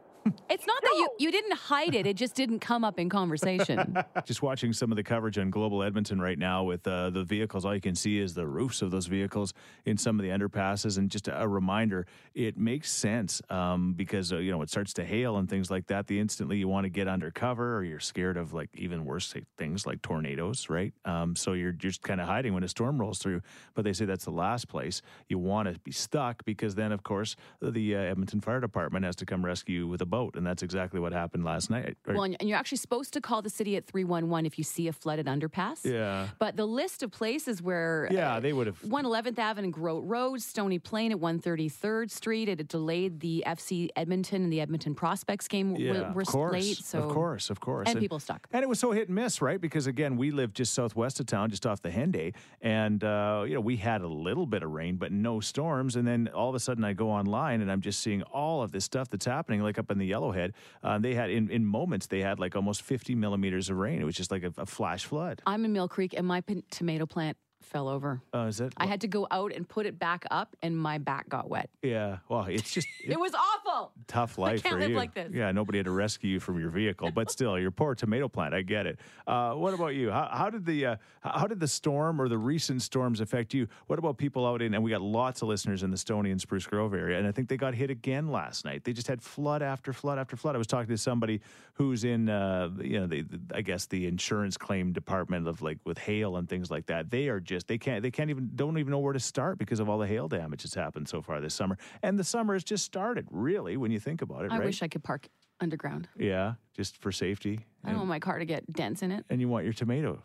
It's 0.48 0.66
not 0.66 0.82
that 0.82 0.94
you, 0.96 1.08
you 1.18 1.30
didn't 1.30 1.54
hide 1.54 1.94
it. 1.94 2.06
It 2.06 2.16
just 2.16 2.34
didn't 2.34 2.60
come 2.60 2.84
up 2.84 2.98
in 2.98 3.08
conversation. 3.08 3.96
Just 4.24 4.42
watching 4.42 4.72
some 4.72 4.90
of 4.90 4.96
the 4.96 5.02
coverage 5.02 5.38
on 5.38 5.50
Global 5.50 5.82
Edmonton 5.82 6.20
right 6.20 6.38
now 6.38 6.64
with 6.64 6.86
uh, 6.86 7.10
the 7.10 7.24
vehicles, 7.24 7.64
all 7.64 7.74
you 7.74 7.80
can 7.80 7.94
see 7.94 8.18
is 8.18 8.34
the 8.34 8.46
roofs 8.46 8.80
of 8.80 8.90
those 8.90 9.06
vehicles 9.06 9.52
in 9.84 9.98
some 9.98 10.18
of 10.18 10.24
the 10.24 10.30
underpasses. 10.30 10.96
And 10.96 11.10
just 11.10 11.28
a 11.30 11.46
reminder, 11.46 12.06
it 12.34 12.56
makes 12.56 12.90
sense 12.90 13.42
um, 13.50 13.92
because 13.94 14.32
uh, 14.32 14.38
you 14.38 14.50
know 14.50 14.62
it 14.62 14.70
starts 14.70 14.92
to 14.94 15.04
hail 15.04 15.36
and 15.36 15.48
things 15.48 15.70
like 15.70 15.86
that. 15.88 16.06
The 16.06 16.18
instantly 16.18 16.56
you 16.56 16.68
want 16.68 16.84
to 16.84 16.90
get 16.90 17.08
under 17.08 17.30
cover, 17.30 17.76
or 17.76 17.84
you're 17.84 18.00
scared 18.00 18.36
of 18.36 18.52
like 18.54 18.70
even 18.74 19.04
worse 19.04 19.34
things 19.58 19.86
like 19.86 20.00
tornadoes, 20.02 20.68
right? 20.70 20.94
Um, 21.04 21.36
so 21.36 21.52
you're 21.52 21.72
just 21.72 22.02
kind 22.02 22.20
of 22.20 22.26
hiding 22.26 22.54
when 22.54 22.64
a 22.64 22.68
storm 22.68 22.98
rolls 22.98 23.18
through. 23.18 23.42
But 23.74 23.84
they 23.84 23.92
say 23.92 24.04
that's 24.04 24.24
the 24.24 24.30
last 24.30 24.68
place 24.68 25.02
you 25.28 25.38
want 25.38 25.72
to 25.72 25.78
be 25.80 25.92
stuck 25.92 26.44
because 26.44 26.74
then, 26.74 26.92
of 26.92 27.02
course, 27.02 27.36
the 27.60 27.96
uh, 27.96 27.98
Edmonton 27.98 28.40
Fire 28.40 28.60
Department 28.60 29.04
has 29.04 29.16
to 29.16 29.26
come 29.26 29.44
rescue 29.44 29.74
you 29.74 29.88
with 29.88 30.00
a 30.00 30.06
boat, 30.16 30.36
and 30.36 30.46
that's 30.46 30.62
exactly 30.62 31.00
what 31.00 31.12
happened 31.12 31.44
last 31.44 31.70
night. 31.70 31.96
Well, 32.06 32.22
and 32.22 32.36
you're 32.48 32.58
actually 32.62 32.78
supposed 32.86 33.12
to 33.14 33.20
call 33.20 33.40
the 33.42 33.50
city 33.50 33.76
at 33.76 33.84
311 33.86 34.46
if 34.46 34.58
you 34.58 34.64
see 34.64 34.86
a 34.88 34.92
flooded 34.92 35.26
underpass. 35.26 35.78
yeah. 35.84 36.28
But 36.38 36.56
the 36.56 36.66
list 36.66 37.02
of 37.02 37.10
places 37.10 37.60
where 37.62 38.08
Yeah, 38.10 38.40
they 38.40 38.52
would 38.52 38.66
have. 38.66 38.78
111th 38.82 39.38
Avenue, 39.38 39.64
and 39.64 39.72
Groat 39.72 40.04
Road, 40.06 40.40
Stony 40.42 40.78
Plain 40.78 41.10
at 41.12 41.18
133rd 41.18 42.10
Street. 42.10 42.48
It 42.48 42.58
had 42.58 42.68
delayed 42.68 43.20
the 43.20 43.42
FC 43.46 43.88
Edmonton 43.96 44.42
and 44.44 44.52
the 44.52 44.60
Edmonton 44.60 44.94
Prospects 44.94 45.48
game 45.48 45.74
Yeah, 45.76 46.12
were 46.12 46.22
of 46.22 46.26
course, 46.28 46.52
late. 46.52 46.76
So 46.76 46.98
of 47.00 47.08
course, 47.08 47.50
of 47.50 47.60
course, 47.60 47.88
and 47.88 47.98
people 47.98 48.18
stuck. 48.18 48.46
And 48.52 48.62
it 48.62 48.68
was 48.68 48.78
so 48.78 48.92
hit 48.92 49.08
and 49.08 49.14
miss, 49.16 49.40
right? 49.40 49.60
Because 49.60 49.86
again, 49.86 50.16
we 50.16 50.30
live 50.30 50.52
just 50.52 50.74
southwest 50.74 51.20
of 51.20 51.26
town, 51.26 51.50
just 51.50 51.66
off 51.66 51.80
the 51.82 51.90
Henday, 51.90 52.34
and 52.60 53.02
uh, 53.02 53.44
you 53.46 53.54
know 53.54 53.60
we 53.60 53.76
had 53.76 54.02
a 54.02 54.08
little 54.08 54.46
bit 54.46 54.62
of 54.62 54.70
rain, 54.70 54.96
but 54.96 55.10
no 55.12 55.40
storms. 55.40 55.96
And 55.96 56.06
then 56.06 56.28
all 56.34 56.48
of 56.48 56.54
a 56.54 56.60
sudden, 56.60 56.84
I 56.84 56.92
go 56.92 57.10
online 57.10 57.60
and 57.62 57.70
I'm 57.72 57.80
just 57.80 58.00
seeing 58.00 58.22
all 58.24 58.62
of 58.62 58.70
this 58.70 58.84
stuff 58.84 59.08
that's 59.10 59.26
happening, 59.26 59.60
like 59.62 59.78
up 59.78 59.90
in 59.90 59.98
the 59.98 60.03
Yellowhead. 60.08 60.52
Uh, 60.82 60.98
they 60.98 61.14
had 61.14 61.30
in, 61.30 61.50
in 61.50 61.64
moments 61.64 62.06
they 62.06 62.20
had 62.20 62.38
like 62.38 62.56
almost 62.56 62.82
50 62.82 63.14
millimeters 63.14 63.70
of 63.70 63.76
rain. 63.76 64.00
It 64.00 64.04
was 64.04 64.16
just 64.16 64.30
like 64.30 64.42
a, 64.42 64.52
a 64.58 64.66
flash 64.66 65.04
flood. 65.04 65.42
I'm 65.46 65.64
in 65.64 65.72
Mill 65.72 65.88
Creek 65.88 66.14
and 66.16 66.26
my 66.26 66.40
p- 66.40 66.64
tomato 66.70 67.06
plant 67.06 67.36
fell 67.64 67.88
over. 67.88 68.20
Uh, 68.34 68.46
is 68.46 68.58
that? 68.58 68.72
I 68.76 68.86
had 68.86 69.00
to 69.02 69.06
go 69.08 69.26
out 69.30 69.52
and 69.52 69.68
put 69.68 69.86
it 69.86 69.98
back 69.98 70.24
up, 70.30 70.56
and 70.62 70.76
my 70.76 70.98
back 70.98 71.28
got 71.28 71.48
wet. 71.48 71.70
yeah. 71.82 72.18
Well, 72.28 72.44
it's 72.46 72.72
just 72.72 72.86
It 73.04 73.18
was 73.18 73.32
awful. 73.34 73.92
tough 74.06 74.38
life 74.38 74.62
can't 74.62 74.74
for 74.74 74.80
live 74.80 74.90
you. 74.90 74.96
like 74.96 75.14
this. 75.14 75.32
Yeah, 75.32 75.52
nobody 75.52 75.78
had 75.78 75.86
to 75.86 75.90
rescue 75.92 76.30
you 76.30 76.40
from 76.40 76.58
your 76.60 76.70
vehicle, 76.70 77.10
but 77.10 77.30
still, 77.30 77.58
your 77.58 77.70
poor 77.70 77.94
tomato 77.94 78.28
plant. 78.28 78.54
I 78.54 78.62
get 78.62 78.86
it. 78.86 78.98
Uh, 79.26 79.52
what 79.54 79.74
about 79.74 79.94
you? 79.94 80.10
How, 80.10 80.28
how 80.32 80.50
did 80.50 80.64
the 80.66 80.86
uh, 80.86 80.96
how 81.22 81.46
did 81.46 81.60
the 81.60 81.68
storm 81.68 82.20
or 82.20 82.28
the 82.28 82.38
recent 82.38 82.82
storms 82.82 83.20
affect 83.20 83.54
you? 83.54 83.66
What 83.86 83.98
about 83.98 84.18
people 84.18 84.46
out 84.46 84.60
in? 84.62 84.74
And 84.74 84.82
we 84.82 84.90
got 84.90 85.02
lots 85.02 85.42
of 85.42 85.48
listeners 85.48 85.82
in 85.82 85.90
the 85.90 85.96
Stony 85.98 86.30
and 86.30 86.40
Spruce 86.40 86.66
Grove 86.66 86.94
area, 86.94 87.18
and 87.18 87.26
I 87.26 87.32
think 87.32 87.48
they 87.48 87.56
got 87.56 87.74
hit 87.74 87.90
again 87.90 88.28
last 88.30 88.64
night. 88.64 88.84
They 88.84 88.92
just 88.92 89.08
had 89.08 89.22
flood 89.22 89.62
after 89.62 89.92
flood 89.92 90.18
after 90.18 90.36
flood. 90.36 90.54
I 90.54 90.58
was 90.58 90.66
talking 90.66 90.88
to 90.88 90.98
somebody 90.98 91.40
who's 91.74 92.04
in, 92.04 92.28
uh, 92.28 92.70
you 92.80 93.00
know, 93.00 93.06
the, 93.06 93.22
the, 93.22 93.40
I 93.54 93.60
guess 93.62 93.86
the 93.86 94.06
insurance 94.06 94.56
claim 94.56 94.92
department 94.92 95.48
of 95.48 95.60
like 95.62 95.78
with 95.84 95.98
hail 95.98 96.36
and 96.36 96.48
things 96.48 96.70
like 96.70 96.86
that. 96.86 97.10
They 97.10 97.28
are 97.28 97.40
just 97.40 97.53
they 97.62 97.78
can't 97.78 98.02
they 98.02 98.10
can't 98.10 98.30
even 98.30 98.50
don't 98.56 98.78
even 98.78 98.90
know 98.90 98.98
where 98.98 99.12
to 99.12 99.20
start 99.20 99.58
because 99.58 99.78
of 99.78 99.88
all 99.88 99.98
the 99.98 100.06
hail 100.08 100.26
damage 100.26 100.64
that's 100.64 100.74
happened 100.74 101.08
so 101.08 101.22
far 101.22 101.40
this 101.40 101.54
summer. 101.54 101.78
And 102.02 102.18
the 102.18 102.24
summer 102.24 102.54
has 102.54 102.64
just 102.64 102.84
started, 102.84 103.28
really, 103.30 103.76
when 103.76 103.92
you 103.92 104.00
think 104.00 104.22
about 104.22 104.44
it. 104.44 104.50
I 104.50 104.56
right? 104.56 104.64
wish 104.64 104.82
I 104.82 104.88
could 104.88 105.04
park 105.04 105.28
underground. 105.60 106.08
Yeah, 106.18 106.54
just 106.74 106.96
for 106.96 107.12
safety. 107.12 107.60
I 107.84 107.90
don't 107.90 107.98
want 107.98 108.08
my 108.08 108.18
car 108.18 108.38
to 108.38 108.44
get 108.44 108.72
dents 108.72 109.02
in 109.02 109.12
it. 109.12 109.24
And 109.30 109.40
you 109.40 109.48
want 109.48 109.64
your 109.64 109.74
tomato 109.74 110.20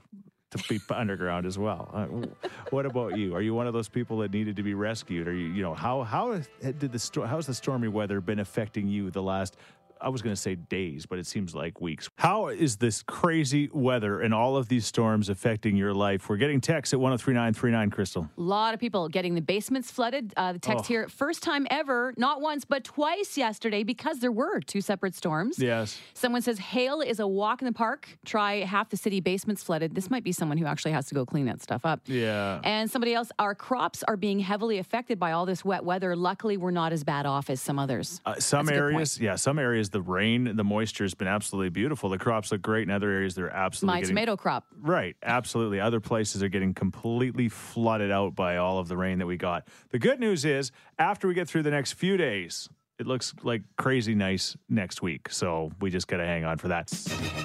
to 0.51 0.63
be 0.67 0.79
underground 0.89 1.45
as 1.45 1.57
well. 1.57 1.89
Uh, 1.93 2.48
what 2.71 2.86
about 2.86 3.17
you? 3.17 3.36
Are 3.36 3.41
you 3.41 3.53
one 3.53 3.67
of 3.67 3.74
those 3.74 3.89
people 3.89 4.17
that 4.19 4.31
needed 4.31 4.55
to 4.55 4.63
be 4.63 4.74
rescued? 4.74 5.27
Are 5.27 5.33
you, 5.33 5.48
you 5.48 5.62
know, 5.62 5.74
how 5.74 6.03
how 6.03 6.41
did 6.62 6.91
the 6.91 7.00
sto- 7.00 7.25
how's 7.25 7.45
the 7.45 7.53
stormy 7.53 7.88
weather 7.88 8.21
been 8.21 8.39
affecting 8.39 8.88
you 8.88 9.12
the 9.12 9.21
last 9.21 9.57
I 10.01 10.09
was 10.09 10.21
going 10.21 10.33
to 10.33 10.41
say 10.41 10.55
days, 10.55 11.05
but 11.05 11.19
it 11.19 11.25
seems 11.27 11.53
like 11.53 11.81
weeks. 11.81 12.09
How 12.17 12.47
is 12.47 12.77
this 12.77 13.03
crazy 13.03 13.69
weather 13.73 14.21
and 14.21 14.33
all 14.33 14.55
of 14.55 14.69
these 14.69 14.85
storms 14.85 15.29
affecting 15.29 15.75
your 15.75 15.93
life? 15.93 16.29
We're 16.29 16.37
getting 16.37 16.61
texts 16.61 16.93
at 16.93 16.99
103939, 16.99 17.89
Crystal. 17.91 18.29
A 18.37 18.41
lot 18.41 18.73
of 18.73 18.79
people 18.79 19.09
getting 19.09 19.35
the 19.35 19.41
basements 19.41 19.91
flooded. 19.91 20.33
Uh, 20.37 20.53
the 20.53 20.59
text 20.59 20.85
Oh. 20.85 20.87
here, 20.87 21.07
first 21.09 21.43
time 21.43 21.67
ever, 21.69 22.13
not 22.17 22.39
once, 22.41 22.63
but 22.65 22.83
twice 22.83 23.37
yesterday 23.37 23.83
because 23.83 24.19
there 24.19 24.31
were 24.31 24.59
two 24.61 24.81
separate 24.81 25.15
storms. 25.15 25.59
Yes. 25.59 25.99
Someone 26.13 26.41
says 26.41 26.59
hail 26.59 27.01
is 27.01 27.19
a 27.19 27.27
walk 27.27 27.61
in 27.61 27.65
the 27.65 27.73
park. 27.73 28.07
Try 28.25 28.59
half 28.59 28.89
the 28.89 28.97
city 28.97 29.19
basements 29.19 29.63
flooded. 29.63 29.95
This 29.95 30.09
might 30.09 30.23
be 30.23 30.31
someone 30.31 30.57
who 30.57 30.65
actually 30.65 30.91
has 30.93 31.07
to 31.07 31.15
go 31.15 31.25
clean 31.25 31.45
that 31.47 31.61
stuff 31.61 31.85
up. 31.85 32.01
Yeah. 32.05 32.61
And 32.63 32.89
somebody 32.89 33.13
else, 33.13 33.31
our 33.39 33.53
crops 33.55 34.03
are 34.03 34.15
being 34.17 34.39
heavily 34.39 34.77
affected 34.77 35.19
by 35.19 35.33
all 35.33 35.45
this 35.45 35.65
wet 35.65 35.83
weather. 35.83 36.15
Luckily, 36.15 36.55
we're 36.57 36.71
not 36.71 36.93
as 36.93 37.03
bad 37.03 37.25
off 37.25 37.49
as 37.49 37.59
some 37.61 37.77
others. 37.77 38.21
Uh, 38.25 38.35
some 38.39 38.65
That's 38.65 38.77
areas, 38.77 39.19
yeah, 39.19 39.35
some 39.35 39.59
areas, 39.59 39.88
the 39.91 40.01
rain, 40.01 40.55
the 40.55 40.63
moisture 40.63 41.03
has 41.03 41.13
been 41.13 41.27
absolutely 41.27 41.69
beautiful. 41.69 42.10
The 42.10 42.17
crops 42.17 42.51
look 42.51 42.62
great. 42.62 42.84
In 42.84 42.91
other 42.91 43.10
areas, 43.10 43.36
they're 43.36 43.50
absolutely 43.50 43.93
My 43.96 44.00
getting, 44.01 44.15
tomato 44.15 44.38
crop. 44.38 44.65
Right, 44.79 45.15
absolutely. 45.24 45.79
Other 45.79 46.00
places 46.00 46.41
are 46.43 46.50
getting 46.50 46.74
completely 46.74 47.50
flooded 47.50 48.12
out 48.12 48.36
by 48.36 48.58
all 48.58 48.79
of 48.79 48.88
the 48.88 48.98
rain 48.98 49.19
that 49.19 49.27
we 49.27 49.38
got. 49.38 49.67
The 49.89 50.00
good 50.00 50.19
news 50.19 50.46
is, 50.46 50.72
after 50.98 51.27
we 51.27 51.34
get 51.34 51.48
through 51.48 51.63
the 51.63 51.72
next 51.72 51.93
few 51.93 52.17
days, 52.17 52.69
it 52.98 53.08
looks 53.08 53.34
like 53.43 53.62
crazy 53.77 54.13
nice 54.13 54.58
next 54.67 55.01
week. 55.01 55.29
So 55.29 55.72
we 55.79 55.89
just 55.89 56.08
got 56.08 56.17
to 56.17 56.25
hang 56.25 56.43
on 56.43 56.58
for 56.58 56.67
that. 56.67 56.88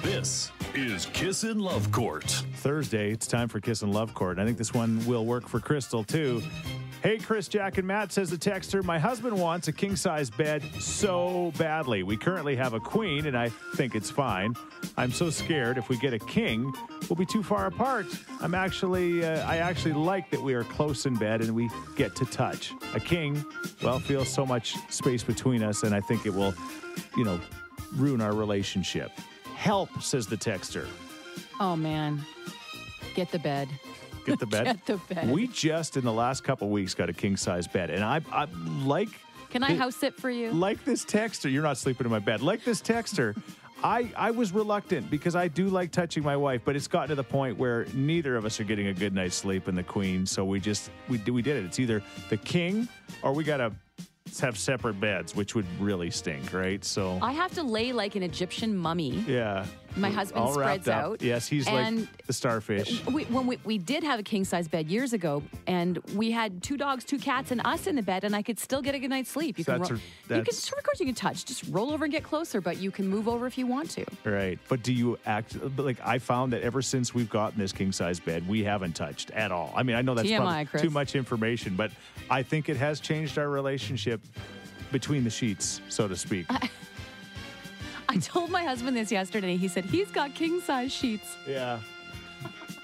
This 0.03 0.51
is 0.73 1.05
Kissin' 1.13 1.59
Love 1.59 1.91
Court. 1.93 2.25
Thursday, 2.55 3.11
it's 3.11 3.25
time 3.25 3.47
for 3.47 3.61
Kissin' 3.61 3.91
Love 3.91 4.13
Court. 4.13 4.37
I 4.37 4.45
think 4.45 4.57
this 4.57 4.73
one 4.73 5.05
will 5.05 5.25
work 5.25 5.47
for 5.47 5.61
Crystal 5.61 6.03
too. 6.03 6.43
Hey, 7.05 7.19
Chris, 7.19 7.47
Jack, 7.47 7.77
and 7.77 7.87
Matt 7.87 8.11
says 8.11 8.31
the 8.31 8.35
texter, 8.35 8.83
my 8.83 8.97
husband 8.97 9.39
wants 9.39 9.67
a 9.67 9.71
king 9.71 9.95
size 9.95 10.31
bed 10.31 10.63
so 10.79 11.53
badly. 11.55 12.01
We 12.01 12.17
currently 12.17 12.55
have 12.55 12.73
a 12.73 12.79
queen, 12.79 13.27
and 13.27 13.37
I 13.37 13.49
think 13.75 13.93
it's 13.93 14.09
fine. 14.09 14.55
I'm 14.97 15.11
so 15.11 15.29
scared 15.29 15.77
if 15.77 15.87
we 15.87 15.99
get 15.99 16.15
a 16.15 16.19
king, 16.19 16.73
we'll 17.07 17.15
be 17.15 17.27
too 17.27 17.43
far 17.43 17.67
apart. 17.67 18.07
I'm 18.41 18.55
actually, 18.55 19.23
uh, 19.23 19.47
I 19.47 19.57
actually 19.57 19.93
like 19.93 20.31
that 20.31 20.41
we 20.41 20.55
are 20.55 20.63
close 20.63 21.05
in 21.05 21.13
bed 21.13 21.41
and 21.41 21.53
we 21.53 21.69
get 21.95 22.15
to 22.15 22.25
touch. 22.25 22.71
A 22.95 22.99
king, 22.99 23.45
well, 23.83 23.99
feels 23.99 24.27
so 24.27 24.43
much 24.43 24.75
space 24.91 25.23
between 25.23 25.61
us, 25.61 25.83
and 25.83 25.93
I 25.93 25.99
think 25.99 26.25
it 26.25 26.33
will, 26.33 26.55
you 27.15 27.23
know, 27.23 27.39
ruin 27.93 28.19
our 28.19 28.33
relationship. 28.33 29.11
Help, 29.53 30.01
says 30.01 30.25
the 30.25 30.37
texter. 30.37 30.87
Oh, 31.59 31.75
man. 31.75 32.25
Get 33.13 33.31
the 33.31 33.37
bed. 33.37 33.69
Get 34.31 34.39
the 34.39 34.45
bed. 34.45 34.65
Get 34.65 34.85
the 34.85 35.13
bed. 35.13 35.29
We 35.29 35.47
just 35.47 35.97
in 35.97 36.03
the 36.03 36.13
last 36.13 36.43
couple 36.43 36.69
weeks 36.69 36.93
got 36.93 37.09
a 37.09 37.13
king 37.13 37.37
size 37.37 37.67
bed, 37.67 37.89
and 37.89 38.03
I, 38.03 38.21
I 38.31 38.45
like 38.83 39.09
Can 39.49 39.63
I 39.63 39.75
house 39.75 39.95
sit 39.95 40.15
for 40.15 40.29
you? 40.29 40.51
like 40.51 40.83
this 40.85 41.05
texter. 41.05 41.51
You're 41.51 41.63
not 41.63 41.77
sleeping 41.77 42.05
in 42.05 42.11
my 42.11 42.19
bed. 42.19 42.41
Like 42.41 42.63
this 42.63 42.81
texter. 42.81 43.35
I, 43.83 44.11
I 44.15 44.31
was 44.31 44.51
reluctant 44.51 45.11
because 45.11 45.35
I 45.35 45.47
do 45.47 45.67
like 45.67 45.91
touching 45.91 46.23
my 46.23 46.35
wife, 46.37 46.61
but 46.65 46.75
it's 46.75 46.87
gotten 46.87 47.09
to 47.09 47.15
the 47.15 47.23
point 47.23 47.57
where 47.57 47.85
neither 47.93 48.35
of 48.35 48.45
us 48.45 48.59
are 48.59 48.63
getting 48.63 48.87
a 48.87 48.93
good 48.93 49.13
night's 49.13 49.35
sleep 49.35 49.67
in 49.67 49.75
the 49.75 49.83
queen. 49.83 50.25
So 50.25 50.43
we 50.43 50.59
just 50.59 50.89
we 51.07 51.17
we 51.19 51.41
did 51.41 51.57
it. 51.57 51.65
It's 51.65 51.79
either 51.79 52.01
the 52.29 52.37
king 52.37 52.87
or 53.21 53.33
we 53.33 53.43
gotta 53.43 53.73
have 54.41 54.57
separate 54.57 54.99
beds, 54.99 55.35
which 55.35 55.53
would 55.55 55.67
really 55.79 56.09
stink, 56.09 56.51
right? 56.51 56.83
So 56.83 57.19
I 57.21 57.33
have 57.33 57.53
to 57.55 57.63
lay 57.63 57.93
like 57.93 58.15
an 58.15 58.23
Egyptian 58.23 58.75
mummy. 58.75 59.23
yeah, 59.27 59.65
My 59.95 60.09
husband 60.09 60.49
spreads 60.51 60.87
up. 60.87 61.03
out. 61.03 61.21
Yes, 61.21 61.47
he's 61.47 61.67
and 61.67 62.01
like 62.01 62.27
the 62.27 62.33
starfish. 62.33 63.05
We, 63.05 63.23
when 63.25 63.47
we, 63.47 63.57
we 63.63 63.77
did 63.77 64.03
have 64.03 64.19
a 64.19 64.23
king 64.23 64.43
size 64.43 64.67
bed 64.67 64.87
years 64.89 65.13
ago, 65.13 65.41
and 65.67 65.97
we 66.15 66.31
had 66.31 66.61
two 66.61 66.75
dogs, 66.75 67.03
two 67.05 67.17
cats, 67.17 67.51
and 67.51 67.61
us 67.65 67.87
in 67.87 67.95
the 67.95 68.01
bed, 68.01 68.23
and 68.25 68.35
I 68.35 68.41
could 68.41 68.59
still 68.59 68.81
get 68.81 68.93
a 68.95 68.99
good 68.99 69.09
night's 69.09 69.29
sleep. 69.29 69.57
You 69.57 69.63
So 69.63 69.73
can, 69.73 69.79
that's 69.81 69.91
ro- 69.91 69.97
a- 69.97 69.99
you 69.99 70.27
can, 70.27 70.37
that's- 70.39 70.67
of 70.71 70.83
course, 70.83 70.99
you 70.99 71.05
can 71.05 71.15
touch. 71.15 71.45
Just 71.45 71.63
roll 71.69 71.91
over 71.93 72.05
and 72.05 72.11
get 72.11 72.23
closer, 72.23 72.59
but 72.59 72.77
you 72.77 72.91
can 72.91 73.07
move 73.07 73.27
over 73.27 73.47
if 73.47 73.57
you 73.57 73.67
want 73.67 73.89
to. 73.91 74.05
Right. 74.25 74.59
But 74.67 74.83
do 74.83 74.91
you 74.91 75.17
act 75.25 75.57
but 75.75 75.85
like 75.85 75.97
I 76.03 76.19
found 76.19 76.51
that 76.53 76.61
ever 76.61 76.81
since 76.81 77.13
we've 77.13 77.29
gotten 77.29 77.57
this 77.57 77.71
king 77.71 77.91
size 77.91 78.19
bed, 78.19 78.47
we 78.47 78.63
haven't 78.63 78.93
touched 78.95 79.31
at 79.31 79.51
all. 79.51 79.71
I 79.75 79.83
mean, 79.83 79.95
I 79.95 80.01
know 80.01 80.13
that's 80.13 80.27
TMI, 80.27 80.81
too 80.81 80.89
much 80.89 81.15
information, 81.15 81.75
but 81.75 81.91
I 82.29 82.43
think 82.43 82.67
it 82.69 82.77
has 82.77 82.99
changed 82.99 83.37
our 83.37 83.47
relationship 83.49 84.19
between 84.91 85.23
the 85.23 85.29
sheets, 85.29 85.81
so 85.89 86.07
to 86.07 86.15
speak. 86.15 86.47
I 88.09 88.17
told 88.17 88.49
my 88.49 88.63
husband 88.63 88.95
this 88.95 89.11
yesterday. 89.11 89.57
He 89.57 89.67
said 89.67 89.85
he's 89.85 90.09
got 90.11 90.33
king 90.33 90.61
size 90.61 90.91
sheets. 90.91 91.35
yeah. 91.47 91.79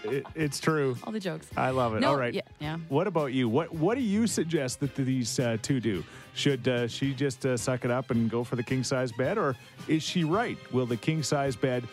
It, 0.03 0.25
it's 0.33 0.59
true. 0.59 0.97
All 1.03 1.13
the 1.13 1.19
jokes. 1.19 1.45
I 1.55 1.69
love 1.69 1.93
it. 1.93 1.99
No, 1.99 2.09
all 2.09 2.17
right. 2.17 2.33
yeah, 2.33 2.41
yeah. 2.59 2.77
What 2.89 3.05
about 3.05 3.33
you? 3.33 3.47
What 3.47 3.71
What 3.71 3.93
do 3.95 4.01
you 4.01 4.25
suggest 4.25 4.79
that 4.79 4.95
these 4.95 5.39
uh, 5.39 5.57
two 5.61 5.79
do? 5.79 6.03
Should 6.33 6.67
uh, 6.67 6.87
she 6.87 7.13
just 7.13 7.45
uh, 7.45 7.55
suck 7.55 7.85
it 7.85 7.91
up 7.91 8.09
and 8.09 8.27
go 8.27 8.43
for 8.43 8.55
the 8.55 8.63
king 8.63 8.83
size 8.83 9.11
bed, 9.11 9.37
or 9.37 9.55
is 9.87 10.01
she 10.01 10.23
right? 10.23 10.57
Will 10.73 10.87
the 10.87 10.97
king 10.97 11.21
size 11.21 11.55
bed 11.55 11.83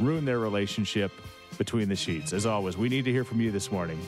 ruin 0.00 0.24
their 0.24 0.40
relationship 0.40 1.12
between 1.56 1.88
the 1.88 1.94
sheets? 1.94 2.32
As 2.32 2.46
always, 2.46 2.76
we 2.76 2.88
need 2.88 3.04
to 3.04 3.12
hear 3.12 3.22
from 3.22 3.40
you 3.40 3.52
this 3.52 3.70
morning. 3.70 4.00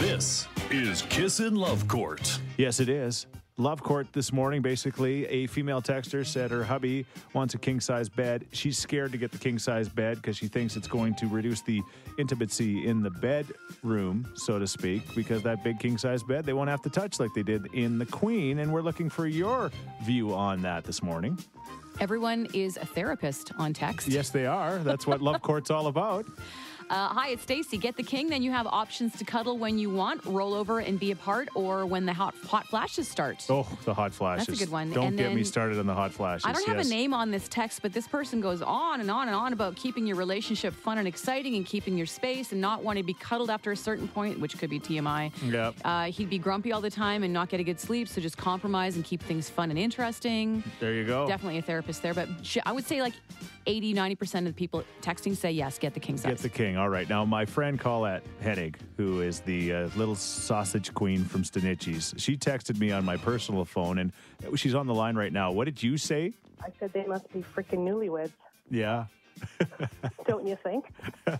This 0.00 0.48
is 0.72 1.02
Kissin' 1.02 1.54
Love 1.54 1.86
Court. 1.86 2.40
Yes, 2.56 2.80
it 2.80 2.88
is. 2.88 3.26
Love 3.60 3.82
Court 3.82 4.10
this 4.14 4.32
morning. 4.32 4.62
Basically, 4.62 5.26
a 5.26 5.46
female 5.46 5.82
texter 5.82 6.24
said 6.24 6.50
her 6.50 6.64
hubby 6.64 7.04
wants 7.34 7.52
a 7.52 7.58
king 7.58 7.78
size 7.78 8.08
bed. 8.08 8.46
She's 8.52 8.78
scared 8.78 9.12
to 9.12 9.18
get 9.18 9.32
the 9.32 9.38
king 9.38 9.58
size 9.58 9.86
bed 9.86 10.16
because 10.16 10.38
she 10.38 10.48
thinks 10.48 10.76
it's 10.76 10.88
going 10.88 11.14
to 11.16 11.26
reduce 11.26 11.60
the 11.60 11.82
intimacy 12.18 12.86
in 12.86 13.02
the 13.02 13.10
bedroom, 13.10 14.26
so 14.34 14.58
to 14.58 14.66
speak, 14.66 15.02
because 15.14 15.42
that 15.42 15.62
big 15.62 15.78
king 15.78 15.98
size 15.98 16.22
bed 16.22 16.46
they 16.46 16.54
won't 16.54 16.70
have 16.70 16.80
to 16.82 16.90
touch 16.90 17.20
like 17.20 17.34
they 17.34 17.42
did 17.42 17.66
in 17.74 17.98
the 17.98 18.06
Queen. 18.06 18.60
And 18.60 18.72
we're 18.72 18.80
looking 18.80 19.10
for 19.10 19.26
your 19.26 19.70
view 20.04 20.34
on 20.34 20.62
that 20.62 20.84
this 20.84 21.02
morning. 21.02 21.38
Everyone 22.00 22.46
is 22.54 22.78
a 22.78 22.86
therapist 22.86 23.52
on 23.58 23.74
text. 23.74 24.08
Yes, 24.08 24.30
they 24.30 24.46
are. 24.46 24.78
That's 24.78 25.06
what 25.06 25.20
Love 25.20 25.42
Court's 25.42 25.70
all 25.70 25.88
about. 25.88 26.24
Uh, 26.90 27.06
hi, 27.10 27.28
it's 27.28 27.42
Stacy. 27.42 27.78
Get 27.78 27.96
the 27.96 28.02
king, 28.02 28.28
then 28.28 28.42
you 28.42 28.50
have 28.50 28.66
options 28.66 29.16
to 29.18 29.24
cuddle 29.24 29.56
when 29.56 29.78
you 29.78 29.90
want, 29.90 30.24
roll 30.24 30.52
over 30.54 30.80
and 30.80 30.98
be 30.98 31.12
apart, 31.12 31.48
or 31.54 31.86
when 31.86 32.04
the 32.04 32.12
hot 32.12 32.34
hot 32.48 32.66
flashes 32.66 33.06
start. 33.06 33.46
Oh, 33.48 33.64
the 33.84 33.94
hot 33.94 34.12
flashes. 34.12 34.48
That's 34.48 34.60
a 34.60 34.64
good 34.64 34.72
one. 34.72 34.90
Don't 34.90 35.06
And 35.06 35.16
get 35.16 35.32
me 35.32 35.44
started 35.44 35.78
on 35.78 35.86
the 35.86 35.94
hot 35.94 36.12
flashes. 36.12 36.44
I 36.44 36.52
don't 36.52 36.66
have 36.66 36.78
yes. 36.78 36.86
a 36.88 36.90
name 36.90 37.14
on 37.14 37.30
this 37.30 37.46
text, 37.46 37.80
but 37.82 37.92
this 37.92 38.08
person 38.08 38.40
goes 38.40 38.60
on 38.60 39.00
and 39.00 39.08
on 39.08 39.28
and 39.28 39.36
on 39.36 39.52
about 39.52 39.76
keeping 39.76 40.04
your 40.04 40.16
relationship 40.16 40.74
fun 40.74 40.98
and 40.98 41.06
exciting 41.06 41.54
and 41.54 41.64
keeping 41.64 41.96
your 41.96 42.08
space 42.08 42.50
and 42.50 42.60
not 42.60 42.82
wanting 42.82 43.04
to 43.04 43.06
be 43.06 43.14
cuddled 43.14 43.50
after 43.50 43.70
a 43.70 43.76
certain 43.76 44.08
point, 44.08 44.40
which 44.40 44.58
could 44.58 44.70
be 44.70 44.80
TMI. 44.80 45.30
Yep. 45.48 45.74
Uh, 45.84 46.04
he'd 46.06 46.28
be 46.28 46.38
grumpy 46.38 46.72
all 46.72 46.80
the 46.80 46.90
time 46.90 47.22
and 47.22 47.32
not 47.32 47.50
get 47.50 47.60
a 47.60 47.64
good 47.64 47.78
sleep, 47.78 48.08
so 48.08 48.20
just 48.20 48.36
compromise 48.36 48.96
and 48.96 49.04
keep 49.04 49.22
things 49.22 49.48
fun 49.48 49.70
and 49.70 49.78
interesting. 49.78 50.64
There 50.80 50.94
you 50.94 51.04
go. 51.04 51.28
Definitely 51.28 51.58
a 51.58 51.62
therapist 51.62 52.02
there, 52.02 52.14
but 52.14 52.28
I 52.66 52.72
would 52.72 52.84
say 52.84 53.00
like 53.00 53.14
80, 53.66 53.94
90% 53.94 54.38
of 54.38 54.44
the 54.46 54.52
people 54.52 54.82
texting 55.02 55.36
say 55.36 55.52
yes, 55.52 55.78
get 55.78 55.94
the 55.94 56.00
king 56.00 56.16
size. 56.16 56.32
Get 56.32 56.38
the 56.38 56.48
king. 56.48 56.76
All 56.80 56.88
right. 56.88 57.06
Now, 57.06 57.26
my 57.26 57.44
friend 57.44 57.78
Colette 57.78 58.22
Hennig, 58.42 58.76
who 58.96 59.20
is 59.20 59.40
the 59.40 59.70
uh, 59.74 59.88
little 59.96 60.14
sausage 60.14 60.94
queen 60.94 61.26
from 61.26 61.42
Stawnichy's, 61.42 62.14
she 62.16 62.38
texted 62.38 62.78
me 62.78 62.90
on 62.90 63.04
my 63.04 63.18
personal 63.18 63.66
phone, 63.66 63.98
and 63.98 64.12
she's 64.54 64.74
on 64.74 64.86
the 64.86 64.94
line 64.94 65.14
right 65.14 65.30
now. 65.30 65.52
What 65.52 65.66
did 65.66 65.82
you 65.82 65.98
say? 65.98 66.32
I 66.64 66.68
said 66.80 66.94
they 66.94 67.04
must 67.04 67.30
be 67.34 67.44
freaking 67.54 67.80
newlyweds, 67.80 68.32
Yeah. 68.70 69.04
don't 70.26 70.46
you 70.46 70.56
think? 70.62 70.86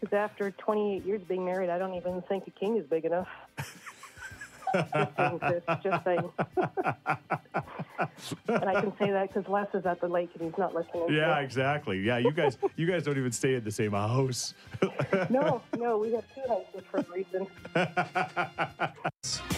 Because 0.00 0.30
after 0.30 0.50
28 0.50 1.06
years 1.06 1.22
being 1.22 1.44
married, 1.44 1.70
I 1.70 1.78
don't 1.78 1.94
even 1.94 2.20
think 2.22 2.46
a 2.46 2.50
king 2.50 2.76
is 2.76 2.84
big 2.84 3.04
enough. 3.04 3.28
just 4.74 5.16
saying, 5.16 5.40
just 5.82 6.04
saying. 6.04 6.30
and 8.48 8.64
I 8.64 8.80
can 8.80 8.92
say 8.98 9.10
that 9.10 9.32
because 9.32 9.48
Les 9.48 9.66
is 9.74 9.86
at 9.86 10.00
the 10.00 10.08
lake 10.08 10.30
and 10.34 10.48
he's 10.48 10.58
not 10.58 10.74
listening. 10.74 11.06
Yeah, 11.10 11.38
exactly. 11.40 12.00
Yeah, 12.00 12.18
you 12.18 12.32
guys, 12.32 12.58
you 12.76 12.86
guys 12.86 13.04
don't 13.04 13.18
even 13.18 13.32
stay 13.32 13.54
in 13.54 13.64
the 13.64 13.70
same 13.70 13.92
house. 13.92 14.54
No, 15.30 15.62
no, 15.78 15.98
we 15.98 16.12
have 16.12 16.24
two 16.34 16.42
houses 16.48 16.82
for 16.90 16.98
a 16.98 17.06
reason. 17.12 17.46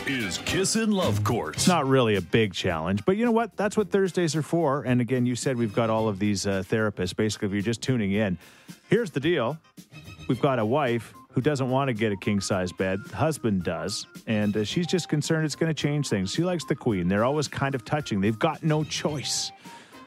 Is 0.06 0.38
Kissin' 0.38 0.90
Love 0.92 1.24
Course. 1.24 1.56
It's 1.56 1.68
not 1.68 1.86
really 1.86 2.16
a 2.16 2.20
big 2.20 2.52
challenge, 2.52 3.04
but 3.04 3.16
you 3.16 3.24
know 3.24 3.32
what? 3.32 3.56
That's 3.56 3.76
what 3.76 3.90
Thursdays 3.90 4.36
are 4.36 4.42
for. 4.42 4.82
And 4.82 5.00
again, 5.00 5.24
you 5.24 5.34
said 5.34 5.56
we've 5.56 5.74
got 5.74 5.88
all 5.90 6.08
of 6.08 6.18
these 6.18 6.46
uh, 6.46 6.62
therapists. 6.66 7.16
Basically, 7.16 7.46
if 7.46 7.52
you're 7.52 7.62
just 7.62 7.80
tuning 7.80 8.12
in, 8.12 8.36
here's 8.90 9.10
the 9.10 9.20
deal: 9.20 9.58
we've 10.28 10.40
got 10.40 10.58
a 10.58 10.64
wife 10.64 11.14
who 11.34 11.40
doesn't 11.40 11.68
want 11.68 11.88
to 11.88 11.94
get 11.94 12.12
a 12.12 12.16
king 12.16 12.40
size 12.40 12.72
bed. 12.72 13.04
The 13.04 13.16
husband 13.16 13.64
does, 13.64 14.06
and 14.26 14.56
uh, 14.56 14.64
she's 14.64 14.86
just 14.86 15.08
concerned 15.08 15.44
it's 15.44 15.56
going 15.56 15.74
to 15.74 15.74
change 15.74 16.08
things. 16.08 16.32
She 16.32 16.44
likes 16.44 16.64
the 16.64 16.76
queen. 16.76 17.08
They're 17.08 17.24
always 17.24 17.48
kind 17.48 17.74
of 17.74 17.84
touching. 17.84 18.20
They've 18.20 18.38
got 18.38 18.62
no 18.62 18.84
choice. 18.84 19.50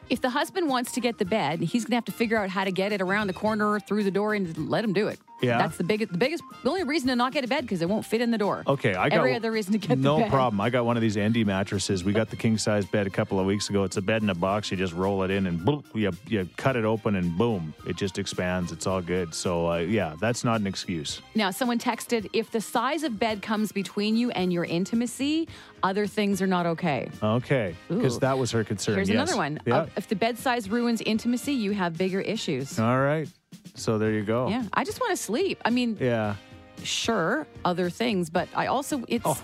If 0.08 0.22
the 0.22 0.30
husband 0.30 0.68
wants 0.68 0.92
to 0.92 1.00
get 1.00 1.18
the 1.18 1.26
bed, 1.26 1.60
he's 1.60 1.84
going 1.84 1.90
to 1.90 1.96
have 1.96 2.06
to 2.06 2.12
figure 2.12 2.38
out 2.38 2.48
how 2.48 2.64
to 2.64 2.72
get 2.72 2.92
it 2.92 3.02
around 3.02 3.26
the 3.26 3.34
corner, 3.34 3.78
through 3.78 4.04
the 4.04 4.10
door, 4.10 4.32
and 4.32 4.56
let 4.70 4.82
him 4.82 4.94
do 4.94 5.08
it. 5.08 5.18
Yeah? 5.40 5.58
That's 5.58 5.76
the 5.76 5.84
biggest, 5.84 6.12
the 6.12 6.18
biggest, 6.18 6.42
the 6.62 6.68
only 6.68 6.84
reason 6.84 7.08
to 7.08 7.16
not 7.16 7.32
get 7.32 7.44
a 7.44 7.48
bed 7.48 7.62
because 7.62 7.82
it 7.82 7.88
won't 7.88 8.04
fit 8.04 8.20
in 8.20 8.30
the 8.30 8.38
door. 8.38 8.62
Okay, 8.66 8.94
I 8.94 9.08
got 9.08 9.18
Every 9.18 9.34
other 9.34 9.50
reason 9.52 9.72
to 9.72 9.78
get 9.78 9.88
the 9.88 9.96
bed. 9.96 10.02
no 10.02 10.28
problem. 10.28 10.60
I 10.60 10.70
got 10.70 10.84
one 10.84 10.96
of 10.96 11.00
these 11.00 11.16
Endy 11.16 11.44
mattresses. 11.44 12.04
We 12.04 12.12
got 12.12 12.30
the 12.30 12.36
king 12.44 12.58
size 12.58 12.86
bed 12.86 13.06
a 13.06 13.10
couple 13.10 13.38
of 13.38 13.46
weeks 13.46 13.70
ago. 13.70 13.84
It's 13.84 13.96
a 13.96 14.02
bed 14.02 14.22
in 14.22 14.30
a 14.30 14.34
box. 14.34 14.70
You 14.70 14.76
just 14.76 14.92
roll 14.92 15.22
it 15.22 15.30
in 15.30 15.46
and 15.46 15.64
boom, 15.64 15.84
you 15.94 16.10
you 16.26 16.48
cut 16.56 16.76
it 16.76 16.84
open 16.84 17.16
and 17.16 17.36
boom, 17.36 17.74
it 17.86 17.96
just 17.96 18.18
expands. 18.18 18.72
It's 18.72 18.86
all 18.86 19.00
good. 19.00 19.34
So 19.34 19.70
uh, 19.70 19.78
yeah, 19.78 20.16
that's 20.20 20.44
not 20.44 20.60
an 20.60 20.66
excuse. 20.66 21.20
Now, 21.34 21.50
someone 21.50 21.78
texted 21.78 22.28
if 22.32 22.50
the 22.50 22.60
size 22.60 23.02
of 23.02 23.18
bed 23.18 23.42
comes 23.42 23.72
between 23.72 24.16
you 24.16 24.30
and 24.30 24.52
your 24.52 24.64
intimacy, 24.64 25.48
other 25.82 26.06
things 26.06 26.42
are 26.42 26.46
not 26.46 26.66
okay. 26.66 27.10
Okay, 27.22 27.76
because 27.88 28.18
that 28.20 28.38
was 28.38 28.50
her 28.52 28.64
concern. 28.64 28.96
Here's 28.96 29.08
yes. 29.08 29.14
another 29.14 29.36
one. 29.36 29.60
Yeah. 29.66 29.76
Uh, 29.76 29.86
if 29.96 30.08
the 30.08 30.16
bed 30.16 30.38
size 30.38 30.68
ruins 30.68 31.00
intimacy, 31.02 31.52
you 31.52 31.72
have 31.72 31.96
bigger 31.96 32.20
issues. 32.20 32.78
all 32.78 32.98
right. 32.98 33.28
So 33.74 33.98
there 33.98 34.12
you 34.12 34.24
go. 34.24 34.48
Yeah, 34.48 34.64
I 34.72 34.84
just 34.84 35.00
want 35.00 35.10
to 35.12 35.16
sleep. 35.16 35.60
I 35.64 35.70
mean, 35.70 35.96
Yeah. 36.00 36.34
sure, 36.82 37.46
other 37.64 37.90
things, 37.90 38.30
but 38.30 38.48
I 38.54 38.66
also 38.66 39.04
it's 39.08 39.24
Oh, 39.26 39.38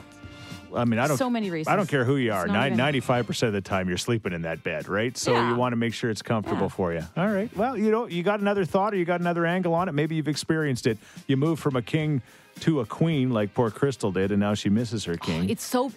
I 0.74 0.84
mean, 0.84 0.98
I 0.98 1.06
don't. 1.06 1.16
So 1.16 1.30
many 1.30 1.50
reasons. 1.50 1.72
I 1.72 1.76
don't 1.76 1.88
care 1.88 2.04
who 2.04 2.16
you 2.16 2.32
are. 2.32 2.46
not 2.46 2.72
Ninety-five 2.72 3.26
percent 3.26 3.48
of 3.48 3.54
the 3.54 3.68
time, 3.68 3.88
you're 3.88 3.98
sleeping 3.98 4.32
in 4.32 4.42
that 4.42 4.62
bed, 4.62 4.88
right? 4.88 5.16
So 5.16 5.32
Yeah. 5.32 5.50
you 5.50 5.56
want 5.56 5.72
to 5.72 5.76
make 5.76 5.94
sure 5.94 6.10
it's 6.10 6.22
comfortable 6.22 6.62
Yeah. 6.62 6.68
for 6.68 6.92
you. 6.92 7.02
All 7.16 7.28
right. 7.28 7.54
Well, 7.56 7.76
you 7.76 7.90
know, 7.90 8.06
you 8.06 8.22
got 8.22 8.40
another 8.40 8.64
thought, 8.64 8.94
or 8.94 8.96
you 8.96 9.04
got 9.04 9.20
another 9.20 9.46
angle 9.46 9.74
on 9.74 9.88
it. 9.88 9.92
Maybe 9.92 10.14
you've 10.16 10.28
experienced 10.28 10.86
it. 10.86 10.98
You 11.26 11.36
move 11.36 11.58
from 11.58 11.76
a 11.76 11.82
king 11.82 12.22
to 12.60 12.78
a 12.78 12.86
queen, 12.86 13.30
like 13.30 13.52
poor 13.52 13.68
Crystal 13.68 14.12
did, 14.12 14.30
and 14.30 14.38
now 14.38 14.54
she 14.54 14.68
misses 14.68 15.04
her 15.06 15.14
oh, 15.20 15.26
king. 15.26 15.50
it's 15.50 15.64
so 15.64 15.90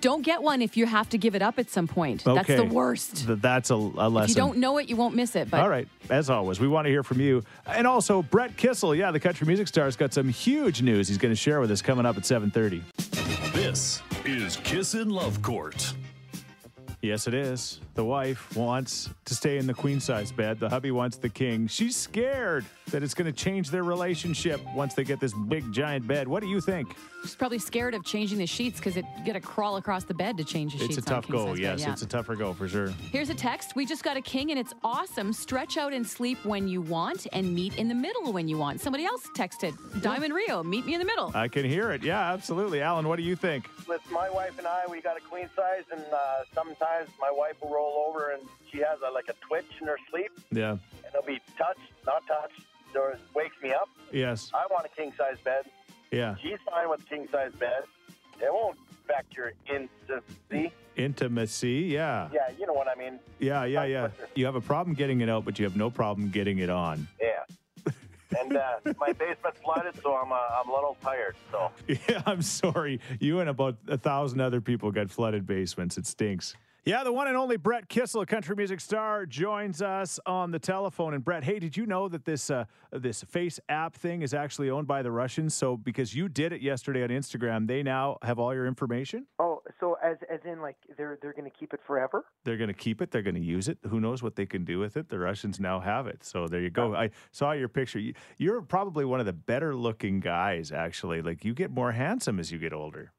don't 0.00 0.22
get 0.22 0.42
one 0.42 0.60
if 0.60 0.76
you 0.76 0.84
have 0.84 1.08
to 1.10 1.16
give 1.16 1.36
it 1.36 1.42
up 1.42 1.60
at 1.60 1.70
some 1.70 1.86
point. 1.86 2.24
That's 2.24 2.48
the 2.48 2.64
worst. 2.64 3.24
Th- 3.26 3.38
that's 3.38 3.70
a, 3.70 3.74
a 3.74 4.08
lesson. 4.08 4.22
If 4.24 4.28
you 4.30 4.34
don't 4.34 4.58
know 4.58 4.78
it, 4.78 4.88
you 4.88 4.96
won't 4.96 5.14
miss 5.14 5.36
it. 5.36 5.48
But 5.48 5.60
All 5.60 5.68
right. 5.68 5.86
As 6.10 6.28
always, 6.28 6.58
we 6.58 6.66
want 6.66 6.86
to 6.86 6.90
hear 6.90 7.04
from 7.04 7.20
you. 7.20 7.44
And 7.68 7.86
also, 7.86 8.20
Brett 8.22 8.56
Kissel, 8.56 8.96
yeah, 8.96 9.12
the 9.12 9.20
country 9.20 9.46
music 9.46 9.68
star, 9.68 9.84
has 9.84 9.94
got 9.94 10.12
some 10.12 10.28
huge 10.28 10.82
news 10.82 11.06
he's 11.06 11.18
going 11.18 11.30
to 11.32 11.36
share 11.36 11.60
with 11.60 11.70
us 11.70 11.80
coming 11.80 12.04
up 12.04 12.16
at 12.16 12.24
7.30. 12.24 12.82
This 13.52 14.02
is 14.24 14.56
kiss 14.58 14.92
Kissin' 14.92 15.10
Love 15.10 15.42
Court. 15.42 15.94
Yes, 17.02 17.26
it 17.26 17.34
is. 17.34 17.80
The 17.94 18.04
wife 18.04 18.56
wants 18.56 19.10
to 19.24 19.34
stay 19.34 19.58
in 19.58 19.66
the 19.66 19.74
queen 19.74 19.98
size 19.98 20.30
bed. 20.30 20.60
The 20.60 20.68
hubby 20.68 20.92
wants 20.92 21.16
the 21.16 21.28
king. 21.28 21.66
She's 21.66 21.96
scared 21.96 22.64
that 22.92 23.02
it's 23.02 23.12
going 23.12 23.26
to 23.26 23.32
change 23.32 23.70
their 23.70 23.82
relationship 23.82 24.60
once 24.74 24.94
they 24.94 25.02
get 25.02 25.18
this 25.18 25.34
big 25.34 25.72
giant 25.72 26.06
bed. 26.06 26.28
What 26.28 26.42
do 26.42 26.48
you 26.48 26.60
think? 26.60 26.94
she's 27.22 27.36
probably 27.36 27.58
scared 27.60 27.94
of 27.94 28.04
changing 28.04 28.36
the 28.38 28.46
sheets 28.46 28.80
because 28.80 28.96
it 28.96 29.04
you 29.20 29.24
got 29.24 29.34
to 29.34 29.40
crawl 29.40 29.76
across 29.76 30.02
the 30.02 30.14
bed 30.14 30.36
to 30.36 30.42
change 30.44 30.72
the 30.72 30.78
It's 30.78 30.86
sheets. 30.86 30.98
It's 30.98 31.06
a 31.06 31.10
tough 31.10 31.26
king 31.26 31.36
go. 31.36 31.46
size 31.46 31.54
bed, 31.54 31.60
Yes, 31.62 31.80
yeah. 31.80 31.92
it's 31.92 32.02
a 32.02 32.06
tougher 32.06 32.34
go 32.34 32.52
for 32.52 32.68
sure. 32.68 32.88
Here's 33.12 33.30
a 33.30 33.34
text. 33.34 33.76
We 33.76 33.86
just 33.86 34.02
got 34.04 34.16
a 34.16 34.20
king 34.20 34.50
and 34.50 34.58
it's 34.58 34.74
awesome. 34.82 35.32
Stretch 35.32 35.76
out 35.76 35.92
and 35.92 36.04
sleep 36.06 36.44
when 36.44 36.66
you 36.68 36.82
want 36.82 37.26
and 37.32 37.52
meet 37.54 37.76
in 37.78 37.86
the 37.88 37.94
middle 37.94 38.32
when 38.32 38.48
you 38.48 38.58
want. 38.58 38.80
Somebody 38.80 39.04
else 39.06 39.28
texted 39.36 39.72
Diamond 40.02 40.34
Rio, 40.34 40.62
meet 40.64 40.84
me 40.84 40.94
in 40.94 40.98
the 41.00 41.04
middle. 41.06 41.30
I 41.34 41.46
can 41.48 41.64
hear 41.64 41.90
it. 41.92 42.02
Yeah, 42.02 42.32
absolutely. 42.32 42.80
Alan, 42.80 43.06
what 43.06 43.16
do 43.16 43.22
you 43.22 43.36
think? 43.36 43.68
With 43.88 44.02
my 44.10 44.28
wife 44.30 44.58
and 44.58 44.66
I, 44.66 44.82
we 44.90 45.00
got 45.00 45.16
a 45.16 45.20
queen 45.20 45.48
size, 45.54 45.84
and 45.92 46.02
uh, 46.12 46.16
sometimes 46.54 46.78
my 47.20 47.30
wife 47.30 47.54
will 47.62 47.70
roll 47.70 48.04
over 48.08 48.30
and 48.30 48.42
she 48.70 48.78
has 48.78 48.98
a, 49.06 49.10
like 49.12 49.28
a 49.28 49.34
twitch 49.46 49.66
in 49.80 49.86
her 49.86 49.98
sleep, 50.10 50.30
Yeah. 50.50 50.72
and 50.72 50.80
it'll 51.08 51.26
be 51.26 51.40
touch, 51.58 51.78
not 52.06 52.26
touch, 52.26 52.52
or 52.94 53.16
wakes 53.34 53.56
me 53.62 53.72
up. 53.72 53.88
Yes. 54.12 54.50
I 54.54 54.66
want 54.70 54.86
a 54.86 54.88
king 54.88 55.12
size 55.16 55.36
bed. 55.44 55.64
Yeah. 56.10 56.34
She's 56.42 56.58
fine 56.70 56.88
with 56.90 57.06
king 57.08 57.26
size 57.32 57.52
bed. 57.58 57.84
It 58.40 58.52
won't 58.52 58.78
affect 59.04 59.36
your 59.36 59.52
intimacy. 59.68 60.72
Intimacy. 60.96 61.88
Yeah. 61.90 62.28
Yeah, 62.32 62.48
you 62.58 62.66
know 62.66 62.72
what 62.74 62.88
I 62.88 62.94
mean. 62.94 63.18
Yeah, 63.38 63.64
yeah, 63.64 63.84
yeah. 63.84 64.08
You 64.34 64.44
have 64.46 64.54
a 64.56 64.60
problem 64.60 64.94
getting 64.94 65.20
it 65.20 65.28
out, 65.28 65.44
but 65.44 65.58
you 65.58 65.64
have 65.64 65.76
no 65.76 65.90
problem 65.90 66.30
getting 66.30 66.58
it 66.58 66.68
on. 66.70 67.06
Yeah. 67.20 67.92
and 68.38 68.56
uh, 68.56 68.78
my 68.98 69.12
basement 69.12 69.56
flooded, 69.62 69.94
so 70.02 70.14
I'm 70.14 70.32
uh, 70.32 70.36
I'm 70.36 70.68
a 70.68 70.72
little 70.72 70.96
tired. 71.02 71.36
So 71.50 71.70
Yeah, 72.08 72.22
I'm 72.26 72.42
sorry. 72.42 73.00
You 73.20 73.40
and 73.40 73.48
about 73.48 73.76
a 73.88 73.96
thousand 73.98 74.40
other 74.40 74.60
people 74.60 74.90
got 74.92 75.10
flooded 75.10 75.46
basements. 75.46 75.96
It 75.98 76.06
stinks. 76.06 76.54
Yeah, 76.84 77.04
the 77.04 77.12
one 77.12 77.28
and 77.28 77.36
only 77.36 77.56
Brett 77.56 77.88
Kissel, 77.88 78.26
country 78.26 78.56
music 78.56 78.80
star, 78.80 79.24
joins 79.24 79.80
us 79.80 80.18
on 80.26 80.50
the 80.50 80.58
telephone. 80.58 81.14
And 81.14 81.24
Brett, 81.24 81.44
hey, 81.44 81.60
did 81.60 81.76
you 81.76 81.86
know 81.86 82.08
that 82.08 82.24
this 82.24 82.50
uh, 82.50 82.64
this 82.90 83.22
FaceApp 83.22 83.92
thing 83.92 84.22
is 84.22 84.34
actually 84.34 84.68
owned 84.68 84.88
by 84.88 85.00
the 85.02 85.12
Russians? 85.12 85.54
So 85.54 85.76
because 85.76 86.12
you 86.12 86.28
did 86.28 86.52
it 86.52 86.60
yesterday 86.60 87.04
on 87.04 87.10
Instagram, 87.10 87.68
they 87.68 87.84
now 87.84 88.18
have 88.22 88.40
all 88.40 88.52
your 88.52 88.66
information. 88.66 89.26
Oh, 89.38 89.62
so 89.78 89.96
as 90.02 90.16
as 90.28 90.40
in 90.44 90.60
like 90.60 90.74
they're 90.96 91.20
they're 91.22 91.32
going 91.34 91.48
to 91.48 91.56
keep 91.56 91.72
it 91.72 91.78
forever? 91.86 92.24
They're 92.44 92.56
going 92.56 92.66
to 92.66 92.74
keep 92.74 93.00
it. 93.00 93.12
They're 93.12 93.22
going 93.22 93.36
to 93.36 93.40
use 93.40 93.68
it. 93.68 93.78
Who 93.88 94.00
knows 94.00 94.20
what 94.20 94.34
they 94.34 94.46
can 94.46 94.64
do 94.64 94.80
with 94.80 94.96
it? 94.96 95.08
The 95.08 95.20
Russians 95.20 95.60
now 95.60 95.78
have 95.78 96.08
it. 96.08 96.24
So 96.24 96.48
there 96.48 96.60
you 96.60 96.70
go. 96.70 96.96
I 96.96 97.10
saw 97.30 97.52
your 97.52 97.68
picture. 97.68 98.00
You- 98.00 98.14
You're 98.38 98.60
probably 98.60 99.04
one 99.04 99.20
of 99.20 99.26
the 99.26 99.32
better 99.32 99.72
looking 99.76 100.18
guys, 100.18 100.72
actually. 100.72 101.22
Like 101.22 101.44
you 101.44 101.54
get 101.54 101.70
more 101.70 101.92
handsome 101.92 102.40
as 102.40 102.50
you 102.50 102.58
get 102.58 102.72
older. 102.72 103.12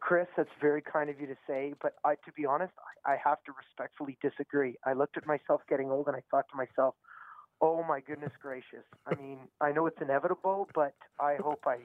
Chris, 0.00 0.26
that's 0.36 0.50
very 0.60 0.82
kind 0.82 1.10
of 1.10 1.20
you 1.20 1.26
to 1.26 1.36
say, 1.46 1.74
but 1.82 1.94
I, 2.04 2.14
to 2.14 2.32
be 2.36 2.46
honest, 2.46 2.72
I, 3.06 3.12
I 3.12 3.16
have 3.22 3.42
to 3.44 3.52
respectfully 3.52 4.16
disagree. 4.22 4.76
I 4.86 4.94
looked 4.94 5.16
at 5.16 5.26
myself 5.26 5.62
getting 5.68 5.90
old 5.90 6.06
and 6.06 6.16
I 6.16 6.22
thought 6.30 6.46
to 6.50 6.56
myself, 6.56 6.94
"Oh 7.60 7.82
my 7.82 8.00
goodness 8.00 8.32
gracious!" 8.40 8.84
I 9.06 9.14
mean, 9.14 9.38
I 9.60 9.72
know 9.72 9.86
it's 9.86 10.00
inevitable, 10.00 10.68
but 10.74 10.94
I 11.20 11.36
hope 11.36 11.64
I 11.66 11.78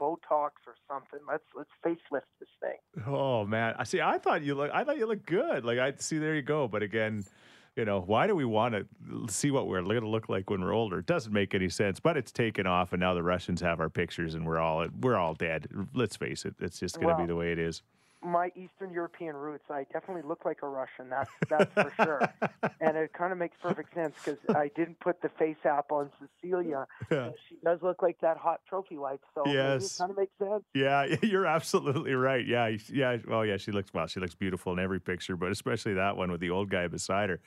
Botox 0.00 0.50
or 0.66 0.74
something. 0.88 1.20
Let's 1.28 1.44
let's 1.54 1.70
facelift 1.84 2.28
this 2.40 2.48
thing. 2.60 3.04
Oh 3.06 3.44
man, 3.44 3.74
I 3.78 3.84
see. 3.84 4.00
I 4.00 4.18
thought 4.18 4.42
you 4.42 4.54
look. 4.54 4.70
I 4.72 4.84
thought 4.84 4.98
you 4.98 5.06
looked 5.06 5.26
good. 5.26 5.64
Like 5.64 5.78
I 5.78 5.92
see. 5.98 6.18
There 6.18 6.34
you 6.34 6.42
go. 6.42 6.68
But 6.68 6.82
again, 6.82 7.24
you 7.76 7.84
know, 7.84 8.00
why 8.00 8.26
do 8.26 8.34
we 8.36 8.44
want 8.44 8.74
to 8.74 8.86
see 9.28 9.50
what 9.50 9.66
we're 9.66 9.82
going 9.82 10.00
to 10.00 10.08
look 10.08 10.28
like 10.28 10.48
when 10.48 10.60
we're 10.60 10.72
older? 10.72 10.98
It 10.98 11.06
doesn't 11.06 11.32
make 11.32 11.54
any 11.54 11.68
sense. 11.68 11.98
But 11.98 12.16
it's 12.16 12.30
taken 12.30 12.66
off, 12.66 12.92
and 12.92 13.00
now 13.00 13.14
the 13.14 13.22
Russians 13.22 13.60
have 13.62 13.80
our 13.80 13.90
pictures, 13.90 14.34
and 14.34 14.46
we're 14.46 14.58
all 14.58 14.86
we're 15.00 15.16
all 15.16 15.34
dead. 15.34 15.66
Let's 15.92 16.16
face 16.16 16.44
it. 16.44 16.54
It's 16.60 16.78
just 16.78 17.00
going 17.00 17.16
to 17.16 17.20
be 17.20 17.26
the 17.26 17.36
way 17.36 17.52
it 17.52 17.58
is. 17.58 17.82
My 18.24 18.50
Eastern 18.56 18.92
European 18.92 19.36
roots, 19.36 19.64
I 19.70 19.84
definitely 19.92 20.22
look 20.26 20.44
like 20.44 20.62
a 20.62 20.68
Russian. 20.68 21.10
That's 21.10 21.30
that's 21.48 21.72
for 21.74 21.92
sure, 22.02 22.22
and 22.80 22.96
it 22.96 23.12
kind 23.12 23.32
of 23.32 23.38
makes 23.38 23.56
perfect 23.62 23.94
sense 23.94 24.14
because 24.24 24.38
I 24.56 24.70
didn't 24.74 24.98
put 25.00 25.20
the 25.20 25.28
FaceApp 25.28 25.84
on 25.90 26.10
Cecilia. 26.18 26.86
Yeah. 27.10 27.30
She 27.48 27.56
does 27.64 27.80
look 27.82 28.02
like 28.02 28.18
that 28.20 28.36
hot 28.36 28.60
trophy 28.68 28.96
wife, 28.96 29.20
so 29.34 29.42
maybe 29.44 29.58
it 29.58 29.92
kind 29.98 30.10
of 30.10 30.16
makes 30.16 30.32
sense. 30.38 30.64
Yeah, 30.74 31.16
you're 31.22 31.46
absolutely 31.46 32.14
right. 32.14 32.46
Yeah, 32.46 32.76
yeah. 32.90 33.18
Well, 33.28 33.44
yeah, 33.44 33.58
she 33.58 33.72
looks 33.72 33.92
well. 33.92 34.06
She 34.06 34.20
looks 34.20 34.34
beautiful 34.34 34.72
in 34.72 34.78
every 34.78 35.00
picture, 35.00 35.36
but 35.36 35.52
especially 35.52 35.94
that 35.94 36.16
one 36.16 36.30
with 36.30 36.40
the 36.40 36.50
old 36.50 36.70
guy 36.70 36.86
beside 36.88 37.30
her. 37.30 37.40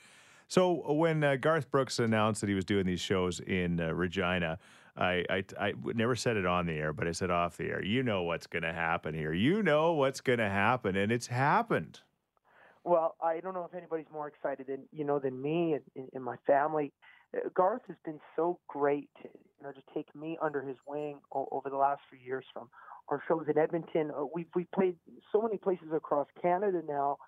So 0.48 0.92
when 0.94 1.22
uh, 1.22 1.36
Garth 1.36 1.70
Brooks 1.70 1.98
announced 1.98 2.40
that 2.40 2.48
he 2.48 2.54
was 2.54 2.64
doing 2.64 2.86
these 2.86 3.00
shows 3.00 3.38
in 3.40 3.80
uh, 3.80 3.92
Regina, 3.92 4.58
I, 4.98 5.24
I 5.30 5.44
I 5.58 5.72
never 5.84 6.16
said 6.16 6.36
it 6.36 6.44
on 6.44 6.66
the 6.66 6.72
air, 6.72 6.92
but 6.92 7.06
I 7.06 7.12
said 7.12 7.30
off 7.30 7.56
the 7.56 7.66
air. 7.66 7.82
You 7.82 8.02
know 8.02 8.22
what's 8.24 8.48
going 8.48 8.64
to 8.64 8.72
happen 8.72 9.14
here. 9.14 9.32
You 9.32 9.62
know 9.62 9.92
what's 9.92 10.20
going 10.20 10.40
to 10.40 10.48
happen, 10.48 10.96
and 10.96 11.12
it's 11.12 11.28
happened. 11.28 12.00
Well, 12.82 13.16
I 13.22 13.40
don't 13.40 13.54
know 13.54 13.64
if 13.70 13.76
anybody's 13.76 14.10
more 14.12 14.26
excited 14.26 14.66
than 14.66 14.88
you 14.92 15.04
know 15.04 15.20
than 15.20 15.40
me 15.40 15.74
and, 15.74 16.08
and, 16.12 16.24
my 16.24 16.36
family. 16.46 16.92
Uh, 17.36 17.48
Garth 17.54 17.82
has 17.86 17.96
been 18.04 18.18
so 18.34 18.58
great, 18.66 19.08
to, 19.22 19.28
you 19.28 19.62
know, 19.62 19.72
to 19.72 19.82
take 19.94 20.12
me 20.16 20.36
under 20.42 20.62
his 20.62 20.76
wing 20.86 21.20
over 21.32 21.70
the 21.70 21.76
last 21.76 22.00
few 22.10 22.18
years. 22.18 22.44
From 22.52 22.68
our 23.08 23.22
shows 23.28 23.44
in 23.48 23.56
Edmonton, 23.56 24.10
uh, 24.10 24.24
we've 24.34 24.46
we 24.56 24.66
played 24.74 24.96
so 25.30 25.42
many 25.42 25.58
places 25.58 25.88
across 25.94 26.26
Canada 26.42 26.82
now. 26.88 27.18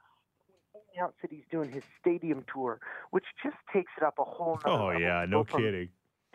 That 1.22 1.30
he's 1.30 1.44
doing 1.52 1.70
his 1.70 1.84
stadium 2.00 2.44
tour, 2.52 2.80
which 3.10 3.24
just 3.44 3.56
takes 3.72 3.92
it 3.96 4.02
up 4.02 4.14
a 4.18 4.24
whole. 4.24 4.58
Oh 4.64 4.86
level. 4.86 5.00
yeah, 5.00 5.24
no 5.28 5.44
go 5.44 5.56
kidding. 5.56 5.88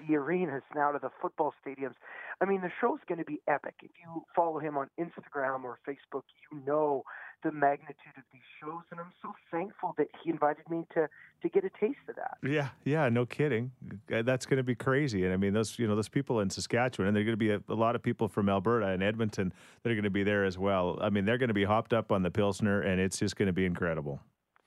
The 0.07 0.15
arenas 0.15 0.63
now 0.73 0.91
to 0.91 0.99
the 0.99 1.09
football 1.21 1.53
stadiums. 1.65 1.95
I 2.41 2.45
mean, 2.45 2.61
the 2.61 2.71
show's 2.81 2.99
going 3.07 3.19
to 3.19 3.25
be 3.25 3.41
epic. 3.47 3.75
If 3.81 3.91
you 4.01 4.23
follow 4.35 4.59
him 4.59 4.77
on 4.77 4.89
Instagram 4.99 5.63
or 5.63 5.79
Facebook, 5.87 6.23
you 6.51 6.59
know 6.65 7.03
the 7.43 7.51
magnitude 7.51 8.17
of 8.17 8.23
these 8.33 8.41
shows, 8.61 8.81
and 8.91 8.99
I'm 8.99 9.11
so 9.21 9.33
thankful 9.51 9.93
that 9.97 10.07
he 10.23 10.31
invited 10.31 10.69
me 10.69 10.85
to 10.95 11.07
to 11.41 11.49
get 11.49 11.63
a 11.63 11.69
taste 11.79 11.99
of 12.09 12.15
that. 12.15 12.37
Yeah, 12.43 12.69
yeah, 12.83 13.07
no 13.09 13.25
kidding. 13.25 13.71
That's 14.09 14.45
going 14.45 14.57
to 14.57 14.63
be 14.63 14.75
crazy. 14.75 15.25
And 15.25 15.33
I 15.33 15.37
mean, 15.37 15.53
those 15.53 15.77
you 15.77 15.87
know 15.87 15.95
those 15.95 16.09
people 16.09 16.39
in 16.39 16.49
Saskatchewan, 16.49 17.07
and 17.07 17.15
there 17.15 17.21
are 17.21 17.25
going 17.25 17.37
to 17.37 17.37
be 17.37 17.51
a, 17.51 17.61
a 17.69 17.75
lot 17.75 17.95
of 17.95 18.01
people 18.01 18.27
from 18.27 18.49
Alberta 18.49 18.87
and 18.87 19.03
Edmonton 19.03 19.53
that 19.83 19.91
are 19.91 19.95
going 19.95 20.03
to 20.03 20.09
be 20.09 20.23
there 20.23 20.43
as 20.43 20.57
well. 20.57 20.97
I 21.01 21.09
mean, 21.09 21.25
they're 21.25 21.37
going 21.37 21.49
to 21.49 21.53
be 21.53 21.65
hopped 21.65 21.93
up 21.93 22.11
on 22.11 22.23
the 22.23 22.31
Pilsner, 22.31 22.81
and 22.81 22.99
it's 22.99 23.19
just 23.19 23.35
going 23.35 23.47
to 23.47 23.53
be 23.53 23.65
incredible. 23.65 24.19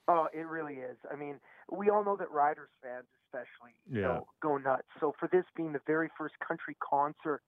Oh, 0.07 0.27
it 0.33 0.47
really 0.47 0.75
is. 0.75 0.97
I 1.11 1.15
mean, 1.15 1.39
we 1.71 1.89
all 1.89 2.03
know 2.03 2.15
that 2.15 2.31
Riders 2.31 2.69
fans, 2.81 3.05
especially, 3.29 3.73
you 3.93 4.01
know, 4.01 4.25
go 4.41 4.57
nuts. 4.57 4.87
So 4.99 5.13
for 5.19 5.29
this 5.31 5.45
being 5.55 5.73
the 5.73 5.81
very 5.87 6.09
first 6.17 6.35
country 6.39 6.75
concert 6.79 7.41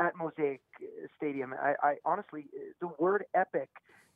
at 0.00 0.16
Mosaic 0.16 0.60
uh, 0.80 1.06
Stadium, 1.16 1.54
I, 1.54 1.74
I 1.82 1.94
honestly, 2.04 2.46
uh, 2.56 2.72
the 2.80 2.90
word 2.98 3.24
epic, 3.34 3.68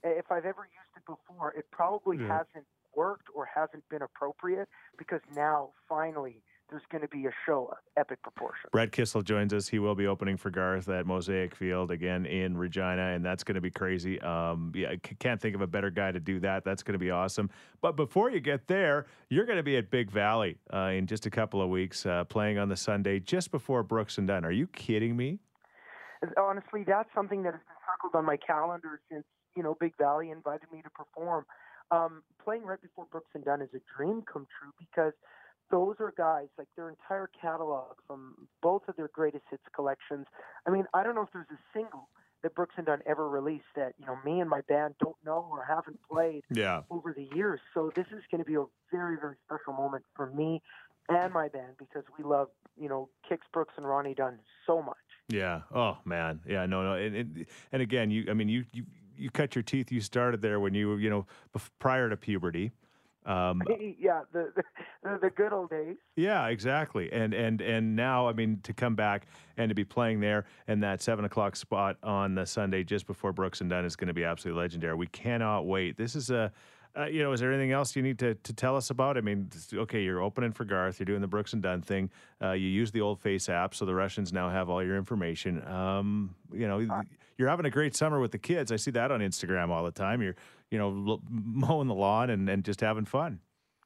if 0.04 0.30
I've 0.30 0.44
ever 0.44 0.64
used 0.64 0.94
it 0.96 1.04
before, 1.06 1.52
it 1.54 1.66
probably 1.70 2.18
Yeah. 2.18 2.28
hasn't 2.28 2.66
worked 2.94 3.28
or 3.34 3.46
hasn't 3.46 3.88
been 3.88 4.02
appropriate 4.02 4.68
because 4.98 5.20
now 5.34 5.70
finally 5.88 6.42
there's 6.70 6.82
going 6.90 7.02
to 7.02 7.08
be 7.08 7.26
a 7.26 7.30
show 7.46 7.68
of 7.72 7.78
epic 7.96 8.22
proportions. 8.22 8.68
Brett 8.72 8.92
Kissel 8.92 9.22
joins 9.22 9.52
us. 9.54 9.68
He 9.68 9.78
will 9.78 9.94
be 9.94 10.06
opening 10.06 10.36
for 10.36 10.50
Garth 10.50 10.88
at 10.88 11.06
Mosaic 11.06 11.54
Field 11.54 11.90
again 11.90 12.26
in 12.26 12.56
Regina, 12.56 13.14
and 13.14 13.24
that's 13.24 13.42
going 13.42 13.54
to 13.54 13.60
be 13.60 13.70
crazy. 13.70 14.20
Um, 14.20 14.72
yeah, 14.74 14.90
I 14.90 14.96
can't 14.96 15.40
think 15.40 15.54
of 15.54 15.60
a 15.60 15.66
better 15.66 15.90
guy 15.90 16.12
to 16.12 16.20
do 16.20 16.40
that. 16.40 16.64
That's 16.64 16.82
going 16.82 16.92
to 16.92 16.98
be 16.98 17.10
awesome. 17.10 17.50
But 17.80 17.96
before 17.96 18.30
you 18.30 18.40
get 18.40 18.66
there, 18.66 19.06
you're 19.30 19.46
going 19.46 19.56
to 19.56 19.62
be 19.62 19.76
at 19.76 19.90
Big 19.90 20.10
Valley 20.10 20.58
uh, 20.72 20.90
in 20.94 21.06
just 21.06 21.26
a 21.26 21.30
couple 21.30 21.62
of 21.62 21.70
weeks, 21.70 22.04
uh, 22.04 22.24
playing 22.24 22.58
on 22.58 22.68
the 22.68 22.76
Sunday 22.76 23.20
just 23.20 23.50
before 23.50 23.82
Brooks 23.82 24.18
and 24.18 24.28
Dunn. 24.28 24.44
Are 24.44 24.52
you 24.52 24.66
kidding 24.68 25.16
me? 25.16 25.40
honestly, 26.36 26.84
that's 26.86 27.08
something 27.14 27.42
that 27.44 27.54
has 27.54 27.62
been 27.62 27.78
circled 27.86 28.18
on 28.18 28.24
my 28.24 28.36
calendar 28.36 29.00
since 29.10 29.24
you 29.56 29.62
know 29.62 29.76
Big 29.78 29.96
Valley 29.98 30.30
invited 30.30 30.66
me 30.72 30.82
to 30.82 30.90
perform. 30.90 31.44
Um, 31.90 32.22
playing 32.44 32.64
right 32.64 32.80
before 32.80 33.06
Brooks 33.10 33.30
and 33.34 33.44
Dunn 33.44 33.62
is 33.62 33.70
a 33.74 33.80
dream 33.96 34.22
come 34.30 34.46
true 34.58 34.72
because 34.78 35.12
those 35.70 35.96
are 36.00 36.12
guys 36.16 36.48
like 36.56 36.68
their 36.76 36.88
entire 36.88 37.28
catalog 37.40 37.96
from 38.06 38.48
both 38.62 38.82
of 38.88 38.96
their 38.96 39.08
greatest 39.08 39.44
hits 39.50 39.62
collections. 39.74 40.26
I 40.66 40.70
mean, 40.70 40.84
I 40.94 41.02
don't 41.02 41.14
know 41.14 41.22
if 41.22 41.28
there's 41.32 41.46
a 41.50 41.58
single 41.78 42.08
that 42.42 42.54
Brooks 42.54 42.74
and 42.76 42.86
Dunn 42.86 43.00
ever 43.06 43.28
released 43.28 43.64
that 43.76 43.94
you 43.98 44.06
know 44.06 44.16
me 44.24 44.40
and 44.40 44.48
my 44.48 44.60
band 44.68 44.94
don't 45.00 45.16
know 45.24 45.46
or 45.50 45.64
haven't 45.64 45.98
played 46.10 46.44
Yeah. 46.50 46.82
over 46.90 47.12
the 47.12 47.28
years. 47.36 47.60
So 47.74 47.90
this 47.94 48.06
is 48.12 48.22
going 48.30 48.42
to 48.42 48.44
be 48.48 48.54
a 48.54 48.64
very 48.92 49.16
very 49.20 49.36
special 49.44 49.72
moment 49.72 50.04
for 50.14 50.26
me 50.30 50.62
and 51.08 51.32
my 51.32 51.48
band 51.48 51.72
because 51.78 52.04
we 52.16 52.24
love 52.24 52.48
you 52.80 52.88
know 52.88 53.08
Kix 53.30 53.38
Brooks 53.52 53.74
and 53.76 53.86
Ronnie 53.86 54.14
Dunn 54.14 54.38
so 54.66 54.80
much. 54.82 54.96
Yeah. 55.28 55.62
Oh 55.74 55.98
man. 56.04 56.40
Yeah. 56.46 56.64
No. 56.66 56.82
No. 56.82 56.92
And 56.94 57.14
and, 57.16 57.46
and 57.72 57.82
again, 57.82 58.10
you. 58.10 58.26
I 58.30 58.34
mean, 58.34 58.48
you, 58.48 58.64
you 58.72 58.84
you 59.16 59.30
cut 59.30 59.56
your 59.56 59.64
teeth. 59.64 59.90
You 59.90 60.00
started 60.00 60.40
there 60.40 60.60
when 60.60 60.74
you 60.74 60.90
were, 60.90 61.00
you 61.00 61.10
know, 61.10 61.26
prior 61.80 62.08
to 62.08 62.16
puberty. 62.16 62.70
Um, 63.28 63.62
yeah, 64.00 64.22
the, 64.32 64.52
the 64.56 65.18
the 65.22 65.30
good 65.30 65.52
old 65.52 65.70
days. 65.70 65.96
yeah, 66.16 66.46
exactly. 66.48 67.12
And 67.12 67.34
and 67.34 67.60
and 67.60 67.94
now, 67.94 68.28
I 68.28 68.32
mean, 68.32 68.60
to 68.64 68.72
come 68.72 68.96
back 68.96 69.26
and 69.56 69.68
to 69.68 69.74
be 69.74 69.84
playing 69.84 70.20
there 70.20 70.46
in 70.66 70.80
that 70.80 71.02
seven 71.02 71.24
o'clock 71.24 71.54
spot 71.54 71.96
on 72.02 72.34
the 72.34 72.46
Sunday 72.46 72.82
just 72.82 73.06
before 73.06 73.32
Brooks 73.32 73.60
and 73.60 73.68
Dunn 73.70 73.84
is 73.84 73.96
going 73.96 74.08
to 74.08 74.14
be 74.14 74.24
absolutely 74.24 74.60
legendary. 74.62 74.94
We 74.94 75.06
cannot 75.08 75.66
wait. 75.66 75.96
This 75.96 76.16
is 76.16 76.30
a. 76.30 76.50
Uh, 76.98 77.04
you 77.04 77.22
know, 77.22 77.32
is 77.32 77.38
there 77.38 77.52
anything 77.52 77.70
else 77.70 77.94
you 77.94 78.02
need 78.02 78.18
to, 78.18 78.34
to 78.34 78.52
tell 78.52 78.74
us 78.74 78.90
about? 78.90 79.16
I 79.16 79.20
mean, 79.20 79.50
okay, 79.72 80.02
you're 80.02 80.22
opening 80.22 80.50
for 80.50 80.64
Garth. 80.64 80.98
You're 80.98 81.04
doing 81.04 81.20
the 81.20 81.28
Brooks 81.28 81.52
and 81.52 81.62
Dunn 81.62 81.80
thing. 81.80 82.10
Uh, 82.42 82.52
you 82.52 82.66
use 82.66 82.90
the 82.90 83.02
old 83.02 83.22
FaceApp, 83.22 83.74
so 83.74 83.84
the 83.84 83.94
Russians 83.94 84.32
now 84.32 84.48
have 84.50 84.68
all 84.68 84.82
your 84.82 84.96
information. 84.96 85.64
Um, 85.68 86.34
you 86.52 86.66
know, 86.66 87.04
you're 87.36 87.48
having 87.48 87.66
a 87.66 87.70
great 87.70 87.94
summer 87.94 88.18
with 88.18 88.32
the 88.32 88.38
kids. 88.38 88.72
I 88.72 88.76
see 88.76 88.90
that 88.92 89.12
on 89.12 89.20
Instagram 89.20 89.68
all 89.68 89.84
the 89.84 89.92
time. 89.92 90.22
You're, 90.22 90.34
you 90.70 90.78
know, 90.78 91.20
mowing 91.30 91.88
the 91.88 91.94
lawn 91.94 92.30
and, 92.30 92.48
and 92.48 92.64
just 92.64 92.80
having 92.80 93.04
fun. 93.04 93.40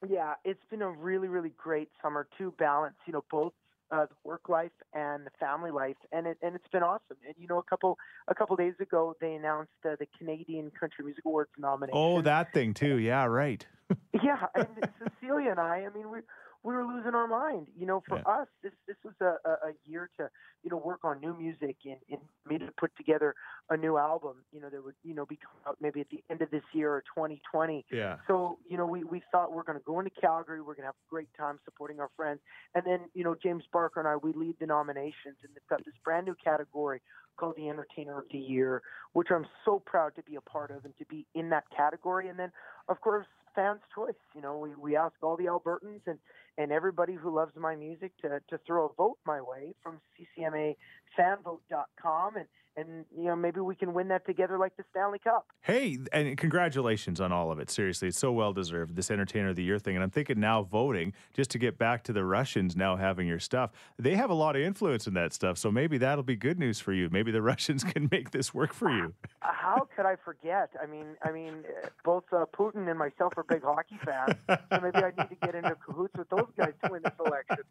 Yeah, 0.07 0.33
it's 0.43 0.63
been 0.69 0.81
a 0.81 0.89
really, 0.89 1.29
really 1.29 1.53
great 1.57 1.89
summer 2.01 2.27
to 2.37 2.51
balance, 2.57 2.95
you 3.05 3.13
know, 3.13 3.23
both 3.31 3.53
uh, 3.91 4.05
the 4.05 4.15
work 4.23 4.49
life 4.49 4.71
and 4.93 5.25
the 5.25 5.31
family 5.39 5.71
life, 5.71 5.95
and 6.11 6.25
it 6.25 6.37
and 6.41 6.55
it's 6.55 6.67
been 6.71 6.83
awesome. 6.83 7.17
And 7.25 7.35
you 7.37 7.47
know, 7.47 7.59
a 7.59 7.63
couple 7.63 7.97
a 8.27 8.35
couple 8.35 8.55
days 8.55 8.73
ago, 8.79 9.15
they 9.21 9.33
announced 9.35 9.71
uh, 9.85 9.95
the 9.99 10.07
Canadian 10.17 10.71
Country 10.71 11.05
Music 11.05 11.23
Awards 11.25 11.51
nomination. 11.57 11.97
Oh, 11.97 12.21
that 12.21 12.51
thing 12.53 12.73
too. 12.73 12.97
Yeah, 12.97 13.25
right. 13.25 13.65
yeah, 14.23 14.47
and 14.55 14.67
Cecilia 14.97 15.51
and 15.51 15.59
I, 15.59 15.85
I 15.85 15.95
mean, 15.95 16.09
we 16.09 16.19
we 16.63 16.73
were 16.73 16.85
losing 16.85 17.13
our 17.13 17.27
mind. 17.27 17.67
You 17.77 17.85
know, 17.85 18.01
for 18.07 18.17
us, 18.27 18.47
this 18.63 18.71
this 18.87 18.95
was 19.03 19.13
a, 19.21 19.49
a, 19.49 19.71
year 19.85 20.09
to 20.17 20.29
you 20.63 20.69
know 20.69 20.77
work 20.77 20.99
on 21.03 21.19
new 21.19 21.35
music 21.37 21.75
and, 21.85 21.97
and 22.09 22.59
to 22.59 22.69
put 22.79 22.95
together 22.95 23.35
a 23.69 23.75
new 23.75 23.97
album. 23.97 24.35
You 24.53 24.61
know, 24.61 24.69
that 24.69 24.83
would 24.83 24.95
you 25.03 25.13
know 25.13 25.25
be 25.25 25.37
coming 25.37 25.61
out 25.67 25.77
maybe 25.81 25.99
at 25.99 26.09
the 26.09 26.23
end 26.29 26.41
of 26.41 26.49
this 26.51 26.63
year 26.73 26.91
or 26.91 27.01
2020. 27.15 27.85
Yeah. 27.91 28.17
So 28.27 28.57
you 28.67 28.77
know, 28.77 28.85
we 28.85 29.03
we 29.03 29.21
thought 29.31 29.53
we're 29.53 29.63
going 29.63 29.77
to 29.77 29.83
go 29.85 29.99
into 29.99 30.11
Calgary. 30.19 30.61
We're 30.61 30.75
going 30.75 30.83
to 30.83 30.87
have 30.87 30.95
a 30.95 31.09
great 31.09 31.29
time 31.37 31.59
supporting 31.65 31.99
our 31.99 32.09
friends, 32.15 32.39
and 32.75 32.85
then 32.85 33.01
you 33.13 33.23
know, 33.23 33.35
James 33.41 33.63
Barker 33.71 33.99
and 33.99 34.07
I 34.07 34.15
we 34.15 34.31
lead 34.33 34.55
the 34.59 34.65
nominations, 34.65 35.37
and 35.43 35.51
they've 35.53 35.69
got 35.69 35.83
this 35.85 35.95
brand 36.03 36.25
new 36.25 36.35
category 36.41 37.01
called 37.37 37.55
the 37.57 37.69
Entertainer 37.69 38.19
of 38.19 38.25
the 38.31 38.37
Year, 38.37 38.81
which 39.13 39.29
I'm 39.31 39.45
so 39.65 39.81
proud 39.85 40.15
to 40.15 40.23
be 40.23 40.35
a 40.35 40.41
part 40.41 40.71
of 40.71 40.85
and 40.85 40.97
to 40.97 41.05
be 41.05 41.25
in 41.35 41.49
that 41.49 41.65
category. 41.75 42.29
And 42.29 42.37
then, 42.37 42.51
of 42.87 43.01
course, 43.01 43.25
fans' 43.55 43.81
choice. 43.93 44.15
You 44.35 44.41
know, 44.41 44.57
we, 44.57 44.75
we 44.75 44.95
ask 44.95 45.13
all 45.21 45.37
the 45.37 45.45
Albertans 45.45 46.01
and, 46.07 46.19
and 46.57 46.71
everybody 46.71 47.13
who 47.13 47.35
loves 47.35 47.55
my 47.55 47.75
music 47.75 48.11
to, 48.21 48.39
to 48.49 48.57
throw 48.65 48.85
a 48.85 48.93
vote 48.93 49.17
my 49.25 49.41
way 49.41 49.73
from 49.81 49.99
ccmafanvote.com. 50.37 52.35
And, 52.35 52.47
and, 52.75 53.05
you 53.15 53.25
know, 53.25 53.35
maybe 53.35 53.59
we 53.59 53.75
can 53.75 53.93
win 53.93 54.07
that 54.09 54.25
together 54.25 54.57
like 54.57 54.75
the 54.77 54.83
Stanley 54.91 55.19
Cup. 55.19 55.45
Hey, 55.61 55.99
and 56.11 56.37
congratulations 56.37 57.21
on 57.21 57.31
all 57.31 57.51
of 57.51 57.59
it. 57.59 57.69
Seriously, 57.69 58.07
it's 58.07 58.17
so 58.17 58.31
well 58.31 58.53
deserved, 58.53 58.95
this 58.95 59.11
Entertainer 59.11 59.49
of 59.49 59.55
the 59.55 59.63
Year 59.63 59.79
thing. 59.79 59.95
And 59.95 60.03
I'm 60.03 60.09
thinking 60.09 60.39
now 60.39 60.63
voting, 60.63 61.13
just 61.33 61.51
to 61.51 61.59
get 61.59 61.77
back 61.77 62.03
to 62.05 62.13
the 62.13 62.25
Russians 62.25 62.75
now 62.75 62.95
having 62.95 63.27
your 63.27 63.39
stuff, 63.39 63.71
they 63.97 64.15
have 64.15 64.29
a 64.29 64.33
lot 64.33 64.55
of 64.55 64.61
influence 64.61 65.07
in 65.07 65.13
that 65.13 65.33
stuff. 65.33 65.57
So 65.57 65.71
maybe 65.71 65.97
that'll 65.97 66.23
be 66.23 66.35
good 66.35 66.59
news 66.59 66.79
for 66.79 66.93
you. 66.93 67.09
Maybe 67.11 67.31
the 67.31 67.41
Russians 67.53 67.83
can 67.83 68.09
make 68.11 68.31
this 68.31 68.53
work 68.53 68.73
for 68.73 68.89
you. 68.89 69.13
How 69.39 69.87
could 69.95 70.05
I 70.05 70.15
forget? 70.23 70.69
I 70.81 70.85
mean, 70.85 71.15
I 71.21 71.31
mean, 71.31 71.63
uh, 71.83 71.87
both 72.03 72.25
uh, 72.31 72.45
Putin 72.53 72.89
and 72.89 72.99
myself 72.99 73.33
are 73.37 73.43
big 73.43 73.63
hockey 73.63 73.97
fans, 74.03 74.35
so 74.47 74.79
maybe 74.81 74.97
I 74.97 75.11
need 75.17 75.29
to 75.29 75.35
get 75.41 75.55
into 75.55 75.75
cahoots 75.75 76.13
with 76.17 76.29
those 76.29 76.49
guys 76.57 76.73
to 76.83 76.91
win 76.91 77.01
this 77.03 77.13
election. 77.25 77.63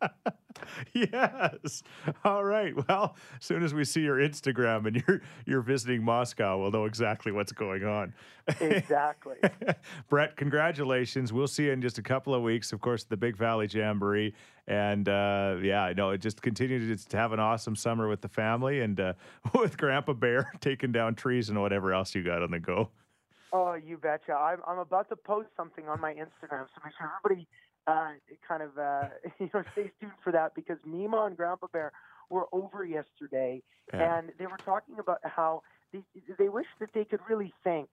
yes. 0.93 1.83
All 2.25 2.45
right. 2.45 2.75
Well, 2.89 3.17
as 3.39 3.45
soon 3.45 3.63
as 3.63 3.75
we 3.75 3.85
see 3.85 4.01
your 4.01 4.17
Instagram 4.17 4.87
and 4.87 4.92
you're 4.97 5.21
you're 5.47 5.63
visiting 5.63 6.03
Moscow, 6.03 6.59
we'll 6.59 6.71
know 6.71 6.85
exactly 6.85 7.33
what's 7.33 7.53
going 7.53 7.85
on. 7.85 8.15
Exactly. 8.61 9.37
Brett, 10.09 10.37
congratulations. 10.37 11.33
We'll 11.33 11.47
see 11.47 11.65
you 11.65 11.73
in 11.73 11.81
just 11.81 11.99
a 11.99 12.03
couple 12.03 12.35
of 12.35 12.43
weeks, 12.43 12.73
of 12.73 12.81
course, 12.81 13.05
the 13.05 13.17
Big 13.17 13.37
Valley 13.37 13.69
Jamboree. 13.71 14.35
And 14.67 15.09
uh, 15.09 15.57
yeah, 15.63 15.83
I 15.83 15.93
know, 15.93 16.11
it 16.11 16.19
just 16.19 16.43
continue 16.43 16.79
to 16.79 16.87
just 16.87 17.13
have 17.13 17.33
an 17.33 17.41
awesome 17.41 17.77
summer 17.77 18.09
with 18.09 18.21
the 18.21 18.29
family 18.29 18.81
and 18.81 18.99
uh, 18.99 19.13
with 19.55 19.77
Grandpa 19.77 20.13
Bear 20.13 20.53
taking 20.61 20.93
down 20.93 21.15
trees 21.15 21.49
and 21.49 21.61
whatever 21.61 21.93
else 21.93 22.15
you 22.15 22.23
got 22.23 22.43
on 22.43 22.51
the 22.51 22.61
go. 22.61 22.91
Oh, 23.53 23.75
you 23.75 23.99
betcha. 23.99 24.33
I'm, 24.33 24.61
I'm 24.67 24.79
about 24.79 25.09
to 25.11 25.17
post 25.17 25.49
something 25.57 25.87
on 25.87 26.01
my 26.01 26.15
Instagram, 26.15 26.67
so 26.75 26.81
make 26.85 26.95
sure 26.97 27.11
everybody 27.23 27.47
uh, 27.87 28.13
kind 28.47 28.63
of 28.63 28.79
uh, 28.79 29.09
you 29.39 29.51
know 29.53 29.63
stays 29.73 29.91
tuned 30.01 30.13
for 30.23 30.33
that 30.33 30.55
because 30.55 30.79
Mima 30.87 31.25
and 31.25 31.37
Grandpa 31.37 31.67
Bear 31.73 31.93
were 32.33 32.47
over 32.53 32.85
yesterday, 32.85 33.63
Yeah. 33.93 34.17
and 34.19 34.33
they 34.39 34.47
were 34.47 34.57
talking 34.57 34.99
about 34.99 35.19
how 35.25 35.63
they 35.93 36.03
they 36.39 36.49
wish 36.49 36.67
that 36.81 36.91
they 36.95 37.05
could 37.05 37.21
really 37.29 37.53
thank 37.63 37.89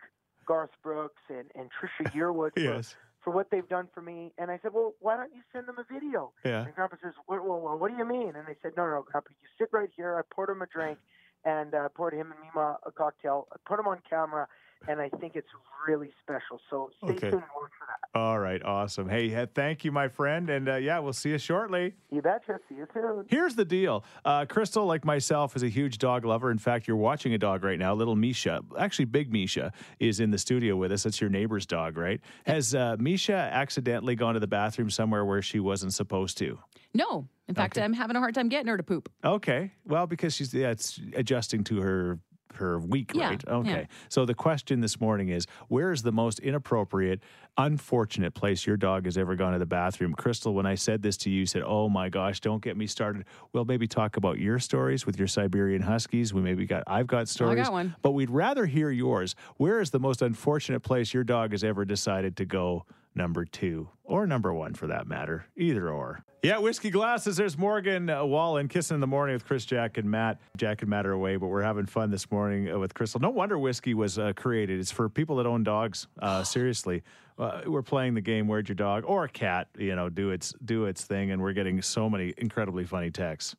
Garth 0.48 0.72
Brooks 0.82 1.22
and, 1.30 1.48
and 1.56 1.70
Trisha 1.76 2.06
Yearwood 2.16 2.54
for, 2.54 2.60
Yes. 2.62 2.96
for 3.24 3.32
what 3.32 3.52
they've 3.52 3.68
done 3.68 3.88
for 3.94 4.02
me. 4.02 4.32
And 4.38 4.50
I 4.50 4.58
said, 4.62 4.72
well, 4.74 4.94
why 5.00 5.18
don't 5.18 5.34
you 5.36 5.42
send 5.54 5.68
them 5.68 5.76
a 5.78 5.84
video? 5.94 6.32
Yeah. 6.46 6.64
And 6.66 6.74
Grandpa 6.74 6.96
says, 7.04 7.14
well, 7.28 7.42
well, 7.46 7.60
well, 7.60 7.78
what 7.78 7.92
do 7.92 7.98
you 7.98 8.06
mean? 8.06 8.34
And 8.36 8.48
they 8.48 8.56
said, 8.62 8.72
no, 8.78 8.86
no, 8.86 9.04
Grandpa, 9.10 9.30
you 9.42 9.48
sit 9.60 9.70
right 9.72 9.90
here. 9.96 10.18
I 10.18 10.22
poured 10.34 10.50
him 10.50 10.62
a 10.62 10.68
drink 10.68 10.98
and 11.46 11.76
uh, 11.76 11.90
poured 11.90 12.14
him 12.14 12.32
and 12.32 12.40
Mima 12.42 12.78
a 12.86 12.92
cocktail. 12.92 13.48
I 13.54 13.58
put 13.68 13.80
him 13.80 13.88
on 13.88 14.00
camera, 14.10 14.48
and 14.88 15.00
I 15.02 15.10
think 15.10 15.36
it's 15.36 15.48
really 15.88 16.10
special. 16.24 16.60
So 16.70 16.90
stay 16.98 17.08
Okay. 17.14 17.20
tuned 17.30 17.34
and 17.34 17.42
watch 17.56 17.72
for 17.78 17.88
that. 17.88 18.20
All 18.20 18.40
right. 18.40 18.62
Awesome. 18.64 19.08
Hey, 19.10 19.46
thank 19.54 19.84
you, 19.84 19.92
my 19.92 20.08
friend. 20.08 20.50
And 20.50 20.70
uh, 20.70 20.76
yeah, 20.76 21.00
we'll 21.00 21.14
see 21.14 21.30
you 21.30 21.38
shortly. 21.38 21.94
You 22.12 22.22
betcha. 22.22 22.60
See 22.70 22.76
you 22.76 22.88
soon. 22.94 23.26
Here's 23.30 23.56
the 23.56 23.66
deal. 23.66 24.04
Uh, 24.26 24.46
Crystal, 24.46 24.86
like 24.86 25.06
myself, 25.06 25.56
is 25.56 25.64
a 25.64 25.68
huge 25.70 25.98
dog 25.98 26.26
lover. 26.26 26.52
In 26.52 26.58
fact, 26.58 26.88
you're 26.88 26.98
watching 26.98 27.34
a 27.34 27.38
dog 27.38 27.64
right 27.64 27.80
now. 27.80 27.94
Little 27.94 28.16
Misha, 28.16 28.62
actually, 28.78 29.06
Big 29.06 29.32
Misha, 29.32 29.72
is 30.00 30.20
in 30.20 30.32
the 30.32 30.38
studio 30.38 30.76
with 30.76 30.92
us. 30.92 31.04
That's 31.04 31.20
your 31.22 31.30
neighbor's 31.30 31.66
dog, 31.66 31.98
right? 31.98 32.20
Has 32.46 32.74
uh, 32.76 32.96
Misha 33.00 33.34
accidentally 33.34 34.16
gone 34.16 34.34
to 34.34 34.40
the 34.40 34.48
bathroom 34.48 34.90
somewhere 34.90 35.26
where 35.26 35.42
she 35.42 35.60
wasn't 35.60 35.94
supposed 35.94 36.38
to? 36.40 36.60
No. 36.94 37.28
In 37.48 37.56
fact, 37.56 37.78
I'm 37.80 37.94
having 37.94 38.16
a 38.16 38.20
hard 38.20 38.36
time 38.36 38.48
getting 38.50 38.68
her 38.68 38.78
to 38.78 38.84
poop. 38.84 39.10
Okay. 39.24 39.72
Well, 39.86 40.06
because 40.08 40.36
she's 40.36 40.54
yeah, 40.54 40.70
it's 40.70 41.00
adjusting 41.16 41.64
to 41.66 41.82
her 41.82 42.20
her 42.56 42.80
week, 42.80 43.12
Yeah, 43.14 43.30
right? 43.30 43.48
Okay. 43.48 43.70
yeah. 43.70 43.86
So 44.10 44.26
the 44.26 44.34
question 44.34 44.82
this 44.82 45.00
morning 45.00 45.30
is 45.30 45.46
where 45.68 45.92
is 45.92 46.02
the 46.04 46.12
most 46.12 46.40
inappropriate, 46.40 47.22
unfortunate 47.58 48.34
place 48.34 48.66
your 48.66 48.78
dog 48.78 49.06
has 49.06 49.18
ever 49.18 49.36
gone 49.36 49.54
to 49.54 49.60
the 49.60 49.66
bathroom? 49.66 50.14
Crystal, 50.14 50.54
when 50.54 50.66
I 50.66 50.76
said 50.76 51.02
this 51.02 51.18
to 51.18 51.30
you, 51.30 51.42
you 51.42 51.46
said, 51.46 51.64
Oh 51.66 51.90
my 51.90 52.10
gosh, 52.10 52.40
don't 52.40 52.62
get 52.62 52.78
me 52.78 52.88
started. 52.88 53.26
We'll 53.54 53.66
maybe 53.66 53.88
talk 53.88 54.18
about 54.18 54.40
your 54.40 54.60
stories 54.60 55.06
with 55.06 55.18
your 55.18 55.28
Siberian 55.28 55.82
Huskies. 55.82 56.34
We 56.34 56.42
maybe 56.42 56.66
got 56.66 56.84
I've 56.88 57.08
got 57.08 57.28
stories. 57.28 57.60
I 57.60 57.64
got 57.64 57.72
one. 57.72 57.96
But 58.02 58.12
we'd 58.12 58.30
rather 58.30 58.66
hear 58.66 58.90
yours. 58.92 59.36
Where 59.58 59.80
is 59.80 59.92
the 59.92 60.00
most 60.00 60.22
unfortunate 60.22 60.82
place 60.82 61.14
your 61.14 61.24
dog 61.24 61.52
has 61.52 61.64
ever 61.64 61.86
decided 61.86 62.36
to 62.38 62.46
go? 62.46 62.86
Number 63.16 63.46
two, 63.46 63.90
or 64.04 64.28
number 64.28 64.54
one 64.54 64.74
for 64.74 64.88
that 64.88 65.08
matter, 65.08 65.46
either 65.58 65.90
or. 65.90 66.24
Yeah, 66.42 66.60
whiskey 66.60 66.90
glasses. 66.90 67.36
There's 67.36 67.58
Morgan 67.58 68.08
Wallen 68.08 68.70
kissing 68.70 68.96
in 68.96 69.02
the 69.02 69.08
morning 69.08 69.34
with 69.34 69.46
Chris, 69.46 69.66
Jack, 69.66 69.98
and 69.98 70.10
Matt. 70.10 70.40
Jack 70.56 70.82
and 70.82 70.90
Matt 70.90 71.06
are 71.06 71.12
away, 71.12 71.36
but 71.36 71.48
we're 71.48 71.64
having 71.64 71.86
fun 71.86 72.12
this 72.12 72.32
morning 72.32 72.72
uh, 72.72 72.80
with 72.80 72.94
Crystal. 72.94 73.20
No 73.20 73.30
wonder 73.30 73.60
whiskey 73.60 73.94
was 73.94 74.18
uh, 74.18 74.32
created. 74.38 74.80
It's 74.80 74.92
for 74.92 75.10
people 75.10 75.36
that 75.38 75.46
own 75.46 75.64
dogs. 75.64 76.08
Uh, 76.22 76.44
seriously, 76.46 77.04
uh, 77.38 77.62
we're 77.66 77.82
playing 77.82 78.14
the 78.14 78.22
game. 78.22 78.48
Where'd 78.48 78.70
your 78.70 78.76
dog 78.76 79.04
or 79.06 79.26
a 79.26 79.30
cat? 79.30 79.68
You 79.78 79.98
know, 79.98 80.08
do 80.08 80.30
its 80.30 80.54
do 80.64 80.86
its 80.86 81.04
thing, 81.04 81.32
and 81.32 81.42
we're 81.42 81.54
getting 81.54 81.82
so 81.82 82.10
many 82.10 82.34
incredibly 82.38 82.86
funny 82.86 83.12
texts. 83.12 83.56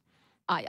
I, 0.51 0.67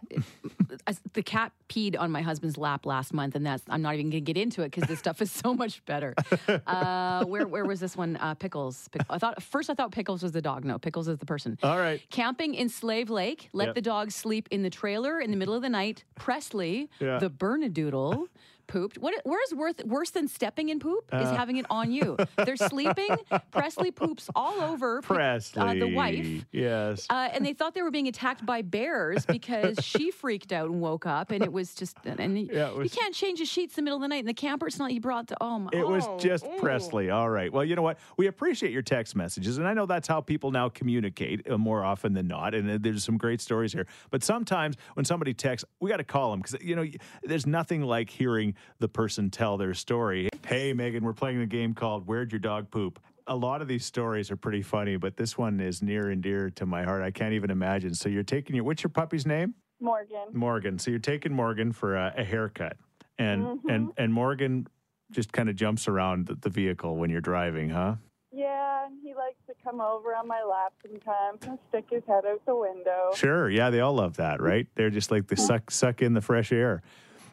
I- 0.88 0.96
the 1.14 1.24
cat 1.24 1.52
peed 1.68 2.00
on 2.00 2.12
my 2.12 2.22
husband's 2.22 2.58
lap 2.58 2.86
last 2.86 3.14
month, 3.14 3.36
and 3.36 3.46
that's 3.46 3.64
I'm 3.68 3.82
not 3.82 3.96
even 3.96 4.06
going 4.12 4.24
to 4.24 4.34
get 4.34 4.38
into 4.38 4.62
it 4.62 4.72
because 4.72 4.88
this 4.88 5.00
stuff 5.00 5.22
is 5.22 5.32
so 5.32 5.54
much 5.54 5.84
better. 5.86 6.14
Uh, 6.68 7.26
where 7.26 7.48
where 7.48 7.66
was 7.66 7.80
this 7.80 7.98
one? 7.98 8.16
Uh, 8.18 8.34
Pickles. 8.36 8.88
Pick- 8.90 9.02
I 9.10 9.18
thought 9.18 9.42
first 9.44 9.70
I 9.70 9.74
thought 9.74 9.92
Pickles 9.92 10.22
was 10.24 10.32
the 10.32 10.42
dog. 10.42 10.64
No, 10.66 10.78
Pickles 10.78 11.08
is 11.08 11.18
the 11.18 11.26
person. 11.26 11.58
All 11.64 11.78
right. 11.78 12.02
Camping 12.10 12.54
in 12.56 12.70
Slave 12.70 13.10
Lake. 13.10 13.50
Let 13.54 13.68
Yep. 13.70 13.76
the 13.76 13.82
dog 13.82 14.12
sleep 14.12 14.48
in 14.52 14.64
the 14.64 14.70
trailer 14.70 15.20
in 15.20 15.32
the 15.32 15.38
middle 15.38 15.54
of 15.56 15.62
the 15.62 15.70
night. 15.70 16.04
Presley, 16.16 16.90
Yeah. 17.00 17.20
the 17.20 17.30
Bernedoodle. 17.30 18.28
Pooped. 18.72 18.98
What? 19.00 19.14
Where's 19.26 19.54
worth 19.54 19.84
worse 19.84 20.12
than 20.12 20.30
stepping 20.30 20.70
in 20.70 20.80
poop 20.80 21.04
is 21.12 21.28
Uh. 21.28 21.36
having 21.36 21.58
it 21.58 21.66
on 21.70 21.92
you. 21.92 22.16
They're 22.46 22.56
sleeping. 22.56 23.18
Presley 23.52 23.92
poops 23.92 24.30
all 24.34 24.62
over 24.62 25.02
Presley. 25.02 25.62
uh, 25.62 25.74
the 25.74 25.88
wife. 25.94 26.46
Yes. 26.54 27.06
Uh, 27.10 27.28
and 27.34 27.46
they 27.46 27.52
thought 27.52 27.74
they 27.74 27.82
were 27.82 27.92
being 27.92 28.08
attacked 28.08 28.46
by 28.46 28.62
bears 28.62 29.26
because 29.26 29.78
she 29.84 30.10
freaked 30.10 30.54
out 30.54 30.70
and 30.70 30.80
woke 30.80 31.06
up, 31.06 31.32
and 31.32 31.44
it 31.44 31.52
was 31.52 31.76
just 31.76 31.98
and 32.06 32.38
Yeah, 32.48 32.72
it 32.72 32.84
you 32.84 32.90
can't 32.90 33.14
change 33.14 33.40
the 33.40 33.46
sheets 33.46 33.78
in 33.78 33.84
the 33.84 33.90
middle 33.90 33.98
of 33.98 34.04
the 34.04 34.08
night. 34.08 34.20
And 34.20 34.30
the 34.30 34.34
camper, 34.34 34.68
it's 34.68 34.80
not 34.80 34.90
he 34.90 35.00
brought 35.00 35.28
the 35.28 35.36
oh 35.42 35.60
my. 35.60 35.70
It 35.74 35.86
was 35.86 36.06
oh, 36.08 36.18
just 36.18 36.46
oh. 36.46 36.58
Presley. 36.60 37.10
All 37.10 37.30
right. 37.30 37.52
Well, 37.52 37.66
you 37.66 37.76
know 37.76 37.82
what? 37.82 38.00
We 38.16 38.28
appreciate 38.28 38.72
your 38.72 38.84
text 38.84 39.18
messages, 39.18 39.58
and 39.58 39.68
I 39.68 39.74
know 39.74 39.86
that's 39.86 40.08
how 40.08 40.22
people 40.22 40.52
now 40.52 40.70
communicate 40.70 41.50
uh, 41.50 41.58
more 41.58 41.84
often 41.84 42.14
than 42.14 42.28
not. 42.28 42.56
And 42.56 42.72
uh, 42.72 42.78
there's 42.80 43.04
some 43.04 43.18
great 43.18 43.42
stories 43.42 43.74
here. 43.74 43.86
But 44.12 44.24
sometimes 44.24 44.78
when 44.94 45.04
somebody 45.04 45.34
texts, 45.34 45.68
we 45.82 45.90
got 45.90 45.98
to 45.98 46.06
call 46.06 46.32
them 46.32 46.40
because 46.42 46.56
you 46.62 46.76
know 46.78 46.86
there's 47.24 47.46
nothing 47.46 47.82
like 47.82 48.10
hearing 48.10 48.56
the 48.80 48.88
person 48.88 49.30
tell 49.30 49.58
their 49.58 49.74
story. 49.74 50.30
Hey, 50.46 50.74
Megan, 50.74 51.04
we're 51.04 51.14
playing 51.14 51.42
a 51.42 51.46
game 51.46 51.74
called 51.74 52.08
"Where'd 52.08 52.32
Your 52.32 52.40
Dog 52.40 52.70
Poop." 52.72 53.00
A 53.28 53.36
lot 53.36 53.62
of 53.62 53.68
these 53.68 53.86
stories 53.86 54.32
are 54.32 54.36
pretty 54.36 54.62
funny, 54.62 54.98
but 54.98 55.16
this 55.16 55.38
one 55.38 55.60
is 55.60 55.82
near 55.82 56.10
and 56.10 56.22
dear 56.22 56.50
to 56.52 56.66
my 56.66 56.84
heart. 56.84 57.02
I 57.04 57.12
can't 57.12 57.34
even 57.34 57.50
imagine. 57.52 57.94
So 57.94 58.10
you're 58.10 58.24
taking 58.24 58.56
your 58.56 58.66
what's 58.66 58.84
your 58.84 58.90
puppy's 58.90 59.26
name? 59.26 59.54
Morgan. 59.80 60.28
Morgan. 60.34 60.80
So 60.80 60.92
you're 60.92 61.00
taking 61.00 61.34
Morgan 61.34 61.72
for 61.72 61.96
a, 61.96 62.14
a 62.18 62.24
haircut, 62.24 62.78
and 63.18 63.44
Mhm. 63.44 63.60
and 63.70 63.92
and 63.98 64.14
Morgan 64.14 64.68
just 65.12 65.32
kind 65.34 65.50
of 65.50 65.56
jumps 65.56 65.88
around 65.88 66.28
the, 66.28 66.36
the 66.36 66.50
vehicle 66.50 66.96
when 66.96 67.10
you're 67.10 67.20
driving, 67.22 67.70
huh? 67.70 67.96
Yeah, 68.34 68.86
and 68.86 68.98
he 69.04 69.14
likes 69.14 69.36
to 69.48 69.54
come 69.62 69.82
over 69.82 70.16
on 70.16 70.26
my 70.26 70.42
lap 70.42 70.72
sometimes 70.82 71.40
and 71.46 71.60
stick 71.68 71.86
his 71.90 72.02
head 72.08 72.26
out 72.26 72.42
the 72.46 72.56
window. 72.56 73.10
Sure. 73.14 73.50
Yeah, 73.50 73.70
they 73.72 73.82
all 73.82 73.94
love 73.94 74.16
that, 74.18 74.40
right? 74.42 74.68
They're 74.76 74.90
just 74.90 75.12
like 75.12 75.28
they 75.28 75.36
suck 75.36 75.70
suck 75.70 76.02
in 76.02 76.14
the 76.14 76.22
fresh 76.22 76.52
air, 76.54 76.82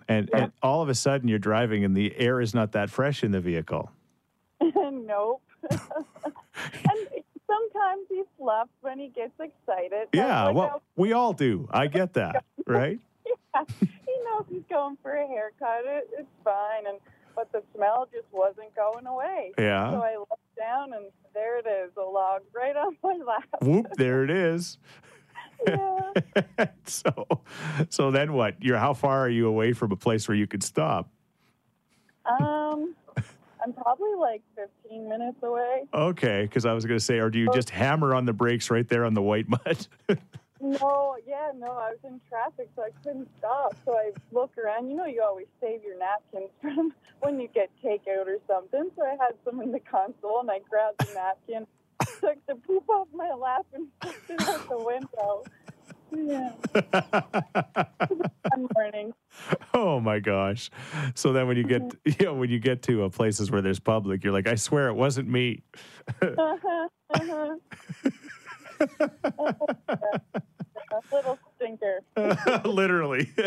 and 0.09 0.31
and 0.33 0.53
all 0.63 0.83
of 0.83 0.89
a 0.89 0.95
sudden 0.95 1.29
you're 1.29 1.39
driving 1.39 1.85
and 1.85 1.97
the 1.97 2.17
air 2.17 2.41
is 2.41 2.55
not 2.55 2.73
that 2.73 2.91
fresh 2.91 3.23
in 3.23 3.31
the 3.31 3.41
vehicle. 3.41 3.91
nope. 4.61 5.43
and 5.71 5.81
sometimes 7.47 8.07
he 8.09 8.23
fluffs 8.37 8.71
when 8.81 8.99
he 8.99 9.09
gets 9.09 9.33
excited. 9.39 10.09
Yeah. 10.13 10.47
look 10.47 10.55
Well, 10.55 10.83
we 10.97 11.13
all 11.13 11.33
do. 11.33 11.69
I 11.71 11.87
get 11.87 12.13
that, 12.15 12.45
right? 12.67 12.99
yeah, 13.27 13.63
he 13.79 14.13
knows 14.25 14.45
he's 14.49 14.63
going 14.71 14.97
for 15.03 15.15
a 15.15 15.27
haircut. 15.27 15.85
It, 15.85 16.09
it's 16.19 16.29
fine, 16.45 16.87
and 16.87 16.99
but 17.37 17.53
the 17.53 17.63
smell 17.75 18.09
just 18.13 18.27
wasn't 18.33 18.75
going 18.75 19.07
away. 19.07 19.53
Yeah. 19.59 19.93
So 19.93 20.03
I 20.03 20.17
looked 20.17 20.57
down, 20.57 20.93
and 20.93 21.07
there 21.35 21.59
it 21.59 21.67
is, 21.67 21.93
a 21.97 22.01
log 22.01 22.43
right 22.55 22.77
on 22.77 22.97
my 23.03 23.19
lap. 23.25 23.45
Whoop! 23.63 23.87
There 23.97 24.25
it 24.25 24.31
is. 24.31 24.79
Yeah. 25.69 26.67
so, 26.85 27.27
so 27.89 28.11
then 28.11 28.33
what? 28.33 28.63
You're 28.63 28.79
how 28.79 28.95
far 28.95 29.21
are 29.21 29.29
you 29.29 29.47
away 29.47 29.73
from 29.73 29.93
a 29.93 29.97
place 29.97 30.29
where 30.29 30.37
you 30.37 30.47
could 30.47 30.63
stop? 30.63 31.11
Um, 32.41 32.95
I'm 33.63 33.73
probably 33.73 34.15
like 34.19 34.43
15 34.57 35.09
minutes 35.09 35.39
away. 35.43 35.85
Okay, 35.93 36.43
because 36.43 36.67
I 36.67 36.73
was 36.73 36.85
going 36.85 36.99
to 36.99 37.05
say, 37.05 37.19
or 37.19 37.31
do 37.31 37.39
you 37.39 37.51
just 37.53 37.71
hammer 37.71 38.15
on 38.15 38.25
the 38.25 38.33
brakes 38.33 38.71
right 38.71 38.89
there 38.89 39.05
on 39.05 39.15
the 39.15 39.23
white 39.23 39.49
mud? 39.49 39.87
No, 40.61 41.17
yeah, 41.27 41.53
no, 41.57 41.69
I 41.69 41.91
was 41.91 41.99
in 42.05 42.21
traffic, 42.29 42.69
so 42.75 42.83
I 42.83 42.91
couldn't 43.05 43.29
stop. 43.39 43.77
So 43.85 43.97
I 43.97 44.11
look 44.33 44.57
around. 44.59 44.91
You 44.91 44.97
know, 44.97 45.07
you 45.07 45.23
always 45.23 45.47
save 45.61 45.83
your 45.85 45.99
napkins 45.99 46.51
from 46.61 46.93
when 47.21 47.41
you 47.41 47.49
get 47.55 47.71
takeout 47.83 48.27
or 48.27 48.39
something. 48.47 48.91
So 48.97 49.05
I 49.05 49.11
had 49.11 49.35
some 49.45 49.61
in 49.61 49.71
the 49.71 49.81
console, 49.81 50.41
and 50.41 50.51
I 50.51 50.61
grabbed 50.69 50.99
the 50.99 51.15
napkin, 51.15 51.67
took 52.21 52.45
the 52.47 52.57
poop 52.57 52.89
off 52.89 53.09
my 53.15 53.31
lap, 53.33 53.67
and 53.73 53.87
pushed 54.01 54.31
it 54.31 54.49
out 54.49 54.69
the 54.69 54.79
window. 54.79 55.45
Yeah. 56.17 56.53
Morning. 58.75 59.13
oh 59.75 60.01
my 60.01 60.19
gosh! 60.19 60.71
So 61.15 61.33
then 61.33 61.47
when 61.49 61.57
you 61.57 61.65
get, 61.65 61.83
you 62.05 62.27
know, 62.27 62.35
when 62.35 62.51
you 62.51 62.59
get 62.59 62.83
to 62.83 63.05
uh, 63.05 63.09
places 63.09 63.51
where 63.51 63.63
there's 63.63 63.81
public, 63.81 64.25
you're 64.25 64.33
like, 64.33 64.49
I 64.49 64.55
swear 64.55 64.89
it 64.89 64.95
wasn't 64.95 65.29
me. 65.29 65.63
Uh-huh, 66.23 66.89
uh-huh. 67.15 67.57
Little 71.13 71.39
stinker. 71.59 72.01
Literally. 72.69 73.31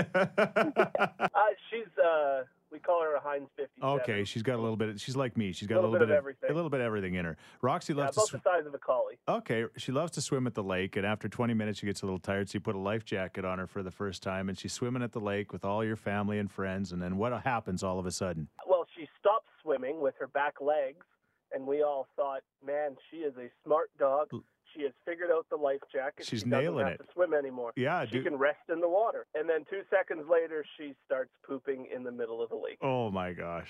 Uh, 0.41 1.45
she's 1.69 1.87
uh, 2.03 2.43
we 2.71 2.79
call 2.79 3.01
her 3.01 3.15
a 3.15 3.19
Heinz 3.19 3.47
50. 3.57 3.81
okay, 3.81 4.23
she's 4.23 4.43
got 4.43 4.55
a 4.57 4.61
little 4.61 4.75
bit. 4.77 4.89
Of, 4.89 5.01
She's 5.01 5.15
like 5.15 5.35
me. 5.37 5.51
She's 5.51 5.67
got 5.67 5.75
a 5.75 5.77
Little 5.77 5.91
little, 5.91 6.07
bit 6.07 6.11
of 6.13 6.17
of 6.17 6.21
everything. 6.23 6.51
A 6.51 6.53
little 6.53 6.69
bit 6.69 6.79
of 6.79 6.85
everything 6.85 7.15
in 7.15 7.25
her. 7.25 7.37
Roxy 7.61 7.93
Yeah, 7.93 8.05
loves 8.05 8.17
about 8.17 8.27
to. 8.27 8.37
the 8.37 8.41
size 8.43 8.65
of 8.65 8.73
a 8.73 8.77
collie. 8.77 9.17
okay, 9.27 9.65
she 9.77 9.91
loves 9.91 10.11
to 10.13 10.21
swim 10.21 10.47
at 10.47 10.53
the 10.53 10.63
lake, 10.63 10.95
and 10.95 11.05
after 11.05 11.27
20 11.27 11.53
minutes, 11.53 11.79
she 11.79 11.85
gets 11.85 12.01
a 12.01 12.05
little 12.05 12.19
tired. 12.19 12.49
So 12.49 12.55
you 12.57 12.59
put 12.61 12.75
a 12.75 12.79
life 12.79 13.03
jacket 13.05 13.43
on 13.45 13.59
her 13.59 13.67
for 13.67 13.83
the 13.83 13.91
first 13.91 14.23
time, 14.23 14.47
and 14.49 14.57
she's 14.57 14.73
swimming 14.73 15.03
at 15.03 15.11
the 15.11 15.19
lake 15.19 15.51
with 15.51 15.65
all 15.65 15.83
your 15.83 15.95
family 15.97 16.39
and 16.39 16.49
friends. 16.51 16.91
And 16.91 17.01
then 17.01 17.17
what 17.17 17.33
happens 17.43 17.83
all 17.83 17.99
of 17.99 18.05
a 18.05 18.11
sudden? 18.11 18.47
Well, 18.67 18.85
she 18.95 19.07
stopped 19.19 19.47
swimming 19.61 19.99
with 20.01 20.15
her 20.19 20.27
back 20.27 20.55
legs, 20.61 21.05
and 21.53 21.65
we 21.67 21.81
all 21.83 22.07
thought, 22.15 22.41
man, 22.65 22.95
she 23.09 23.17
is 23.17 23.33
a 23.37 23.49
smart 23.65 23.89
dog. 23.99 24.29
She 24.75 24.83
has 24.83 24.93
figured 25.05 25.29
out 25.31 25.45
the 25.49 25.55
life 25.57 25.81
jacket. 25.91 26.25
She's 26.25 26.41
she 26.41 26.49
nailing 26.49 26.85
have 26.85 26.95
it. 26.95 26.97
to 26.99 27.13
swim 27.13 27.33
anymore. 27.33 27.73
Yeah, 27.75 28.05
she 28.05 28.11
dude. 28.11 28.25
can 28.25 28.37
rest 28.37 28.69
in 28.71 28.79
the 28.79 28.87
water. 28.89 29.25
And 29.35 29.49
then 29.49 29.65
two 29.69 29.81
seconds 29.89 30.23
later, 30.29 30.63
she 30.77 30.93
starts 31.05 31.31
pooping 31.45 31.87
in 31.93 32.03
the 32.03 32.11
middle 32.11 32.41
of 32.41 32.49
the 32.49 32.55
lake. 32.55 32.77
Oh 32.81 33.11
my 33.11 33.33
gosh! 33.33 33.69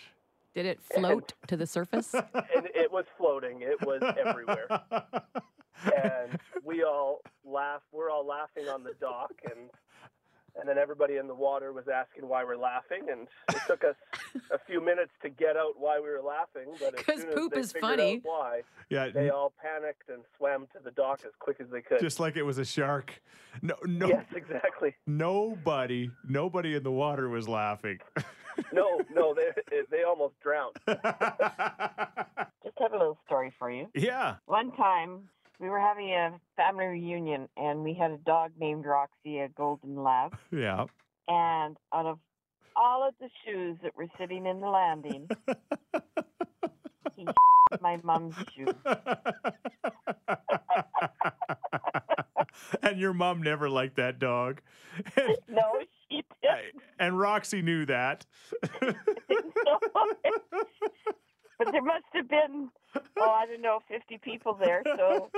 Did 0.54 0.66
it 0.66 0.82
float 0.82 1.34
to 1.48 1.58
the 1.58 1.66
surface? 1.66 2.14
and 2.14 2.68
it 2.76 2.92
was 2.92 3.06
floating. 3.18 3.62
It 3.62 3.82
was 3.86 4.02
everywhere. 4.24 4.68
and 6.04 6.38
we 6.64 6.84
all 6.84 7.22
laugh. 7.46 7.82
We're 7.92 8.10
all 8.10 8.26
laughing 8.26 8.68
on 8.68 8.84
the 8.84 8.94
dock, 9.00 9.34
and 9.46 9.70
and 10.60 10.68
then 10.68 10.78
everybody 10.78 11.18
in 11.18 11.28
the 11.28 11.36
water 11.36 11.72
was 11.74 11.86
asking 11.88 12.28
why 12.28 12.44
we're 12.44 12.58
laughing, 12.58 13.08
and 13.12 13.28
it 13.50 13.62
took 13.68 13.84
us 13.84 13.96
a 14.52 14.60
few 14.60 14.80
minutes 14.86 15.12
to 15.24 15.30
get 15.30 15.56
out 15.58 15.74
why 15.78 16.00
we 16.00 16.10
were 16.10 16.22
laughing. 16.22 16.74
But 16.80 16.96
as 17.00 17.06
'Cause 17.06 17.22
soon 17.22 17.30
as 17.30 17.36
poop 17.36 17.54
they 17.54 17.60
is 17.60 17.72
figured 17.72 17.90
funny. 17.92 18.16
out 18.18 18.22
why, 18.24 18.62
Yeah, 18.90 19.10
they 19.10 19.30
all 19.30 19.54
panicked 19.62 20.10
and 20.10 20.24
swam 20.38 20.68
to 20.74 20.80
the 20.84 20.92
dock 20.92 21.22
as 21.26 21.32
quick 21.40 21.58
as 21.60 21.68
they 21.70 21.82
could. 21.82 22.00
just 22.00 22.20
like 22.20 22.36
it 22.38 22.44
was 22.44 22.58
a 22.58 22.66
shark. 22.66 23.14
No, 23.62 23.76
no, 23.86 24.08
Yes, 24.08 24.26
exactly. 24.36 24.96
nobody, 25.08 26.10
nobody 26.28 26.76
in 26.76 26.84
the 26.84 26.92
water 26.92 27.30
was 27.30 27.48
laughing. 27.48 28.00
No, 28.74 29.00
no, 29.14 29.34
they 29.34 29.50
they 29.90 30.04
almost 30.04 30.36
drowned. 30.42 30.76
Just 30.88 31.00
have 32.80 32.94
a 32.94 32.98
little 32.98 33.18
story 33.26 33.52
for 33.58 33.72
you. 33.72 33.88
yeah. 33.96 34.36
One 34.46 34.72
time, 34.74 35.30
we 35.62 35.70
were 35.70 35.80
having 35.80 36.10
a 36.12 36.34
family 36.58 36.86
reunion, 36.88 37.48
and 37.56 37.84
we 37.84 37.94
had 37.94 38.10
a 38.12 38.18
dog 38.18 38.52
named 38.60 38.86
Roxy, 38.86 39.40
a 39.40 39.48
golden 39.50 39.96
lab. 40.04 40.36
Yeah. 40.52 40.86
And 41.28 41.78
out 41.94 42.08
of 42.08 42.20
all 42.76 43.08
of 43.08 43.14
the 43.22 43.30
shoes 43.46 43.78
that 43.84 43.96
were 43.96 44.08
sitting 44.20 44.46
in 44.48 44.60
the 44.60 44.68
landing, 44.68 45.30
he 47.16 47.26
my 47.82 47.98
mom's 48.04 48.36
shoe. 48.56 48.66
and 52.82 53.00
your 53.00 53.14
mom 53.14 53.42
never 53.44 53.70
liked 53.70 53.96
that 53.98 54.20
dog. 54.20 54.62
And, 55.16 55.38
No, 55.48 55.62
she 56.10 56.24
didn't. 56.42 56.82
and 57.00 57.18
Roxy 57.18 57.62
knew 57.62 57.86
that. 57.86 58.26
But 61.60 61.72
there 61.72 61.82
must 61.84 62.06
have 62.14 62.28
been, 62.28 62.70
oh, 62.96 63.30
I 63.30 63.46
don't 63.46 63.62
know, 63.62 63.80
50 63.88 64.18
people 64.20 64.54
there, 64.60 64.82
so 64.86 65.30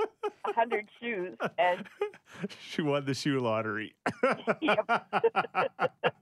100 0.44 0.88
shoes. 1.00 1.36
And 1.58 1.84
she 2.70 2.82
won 2.82 3.04
the 3.04 3.14
shoe 3.14 3.40
lottery. 3.40 3.94
Yep. 4.60 4.90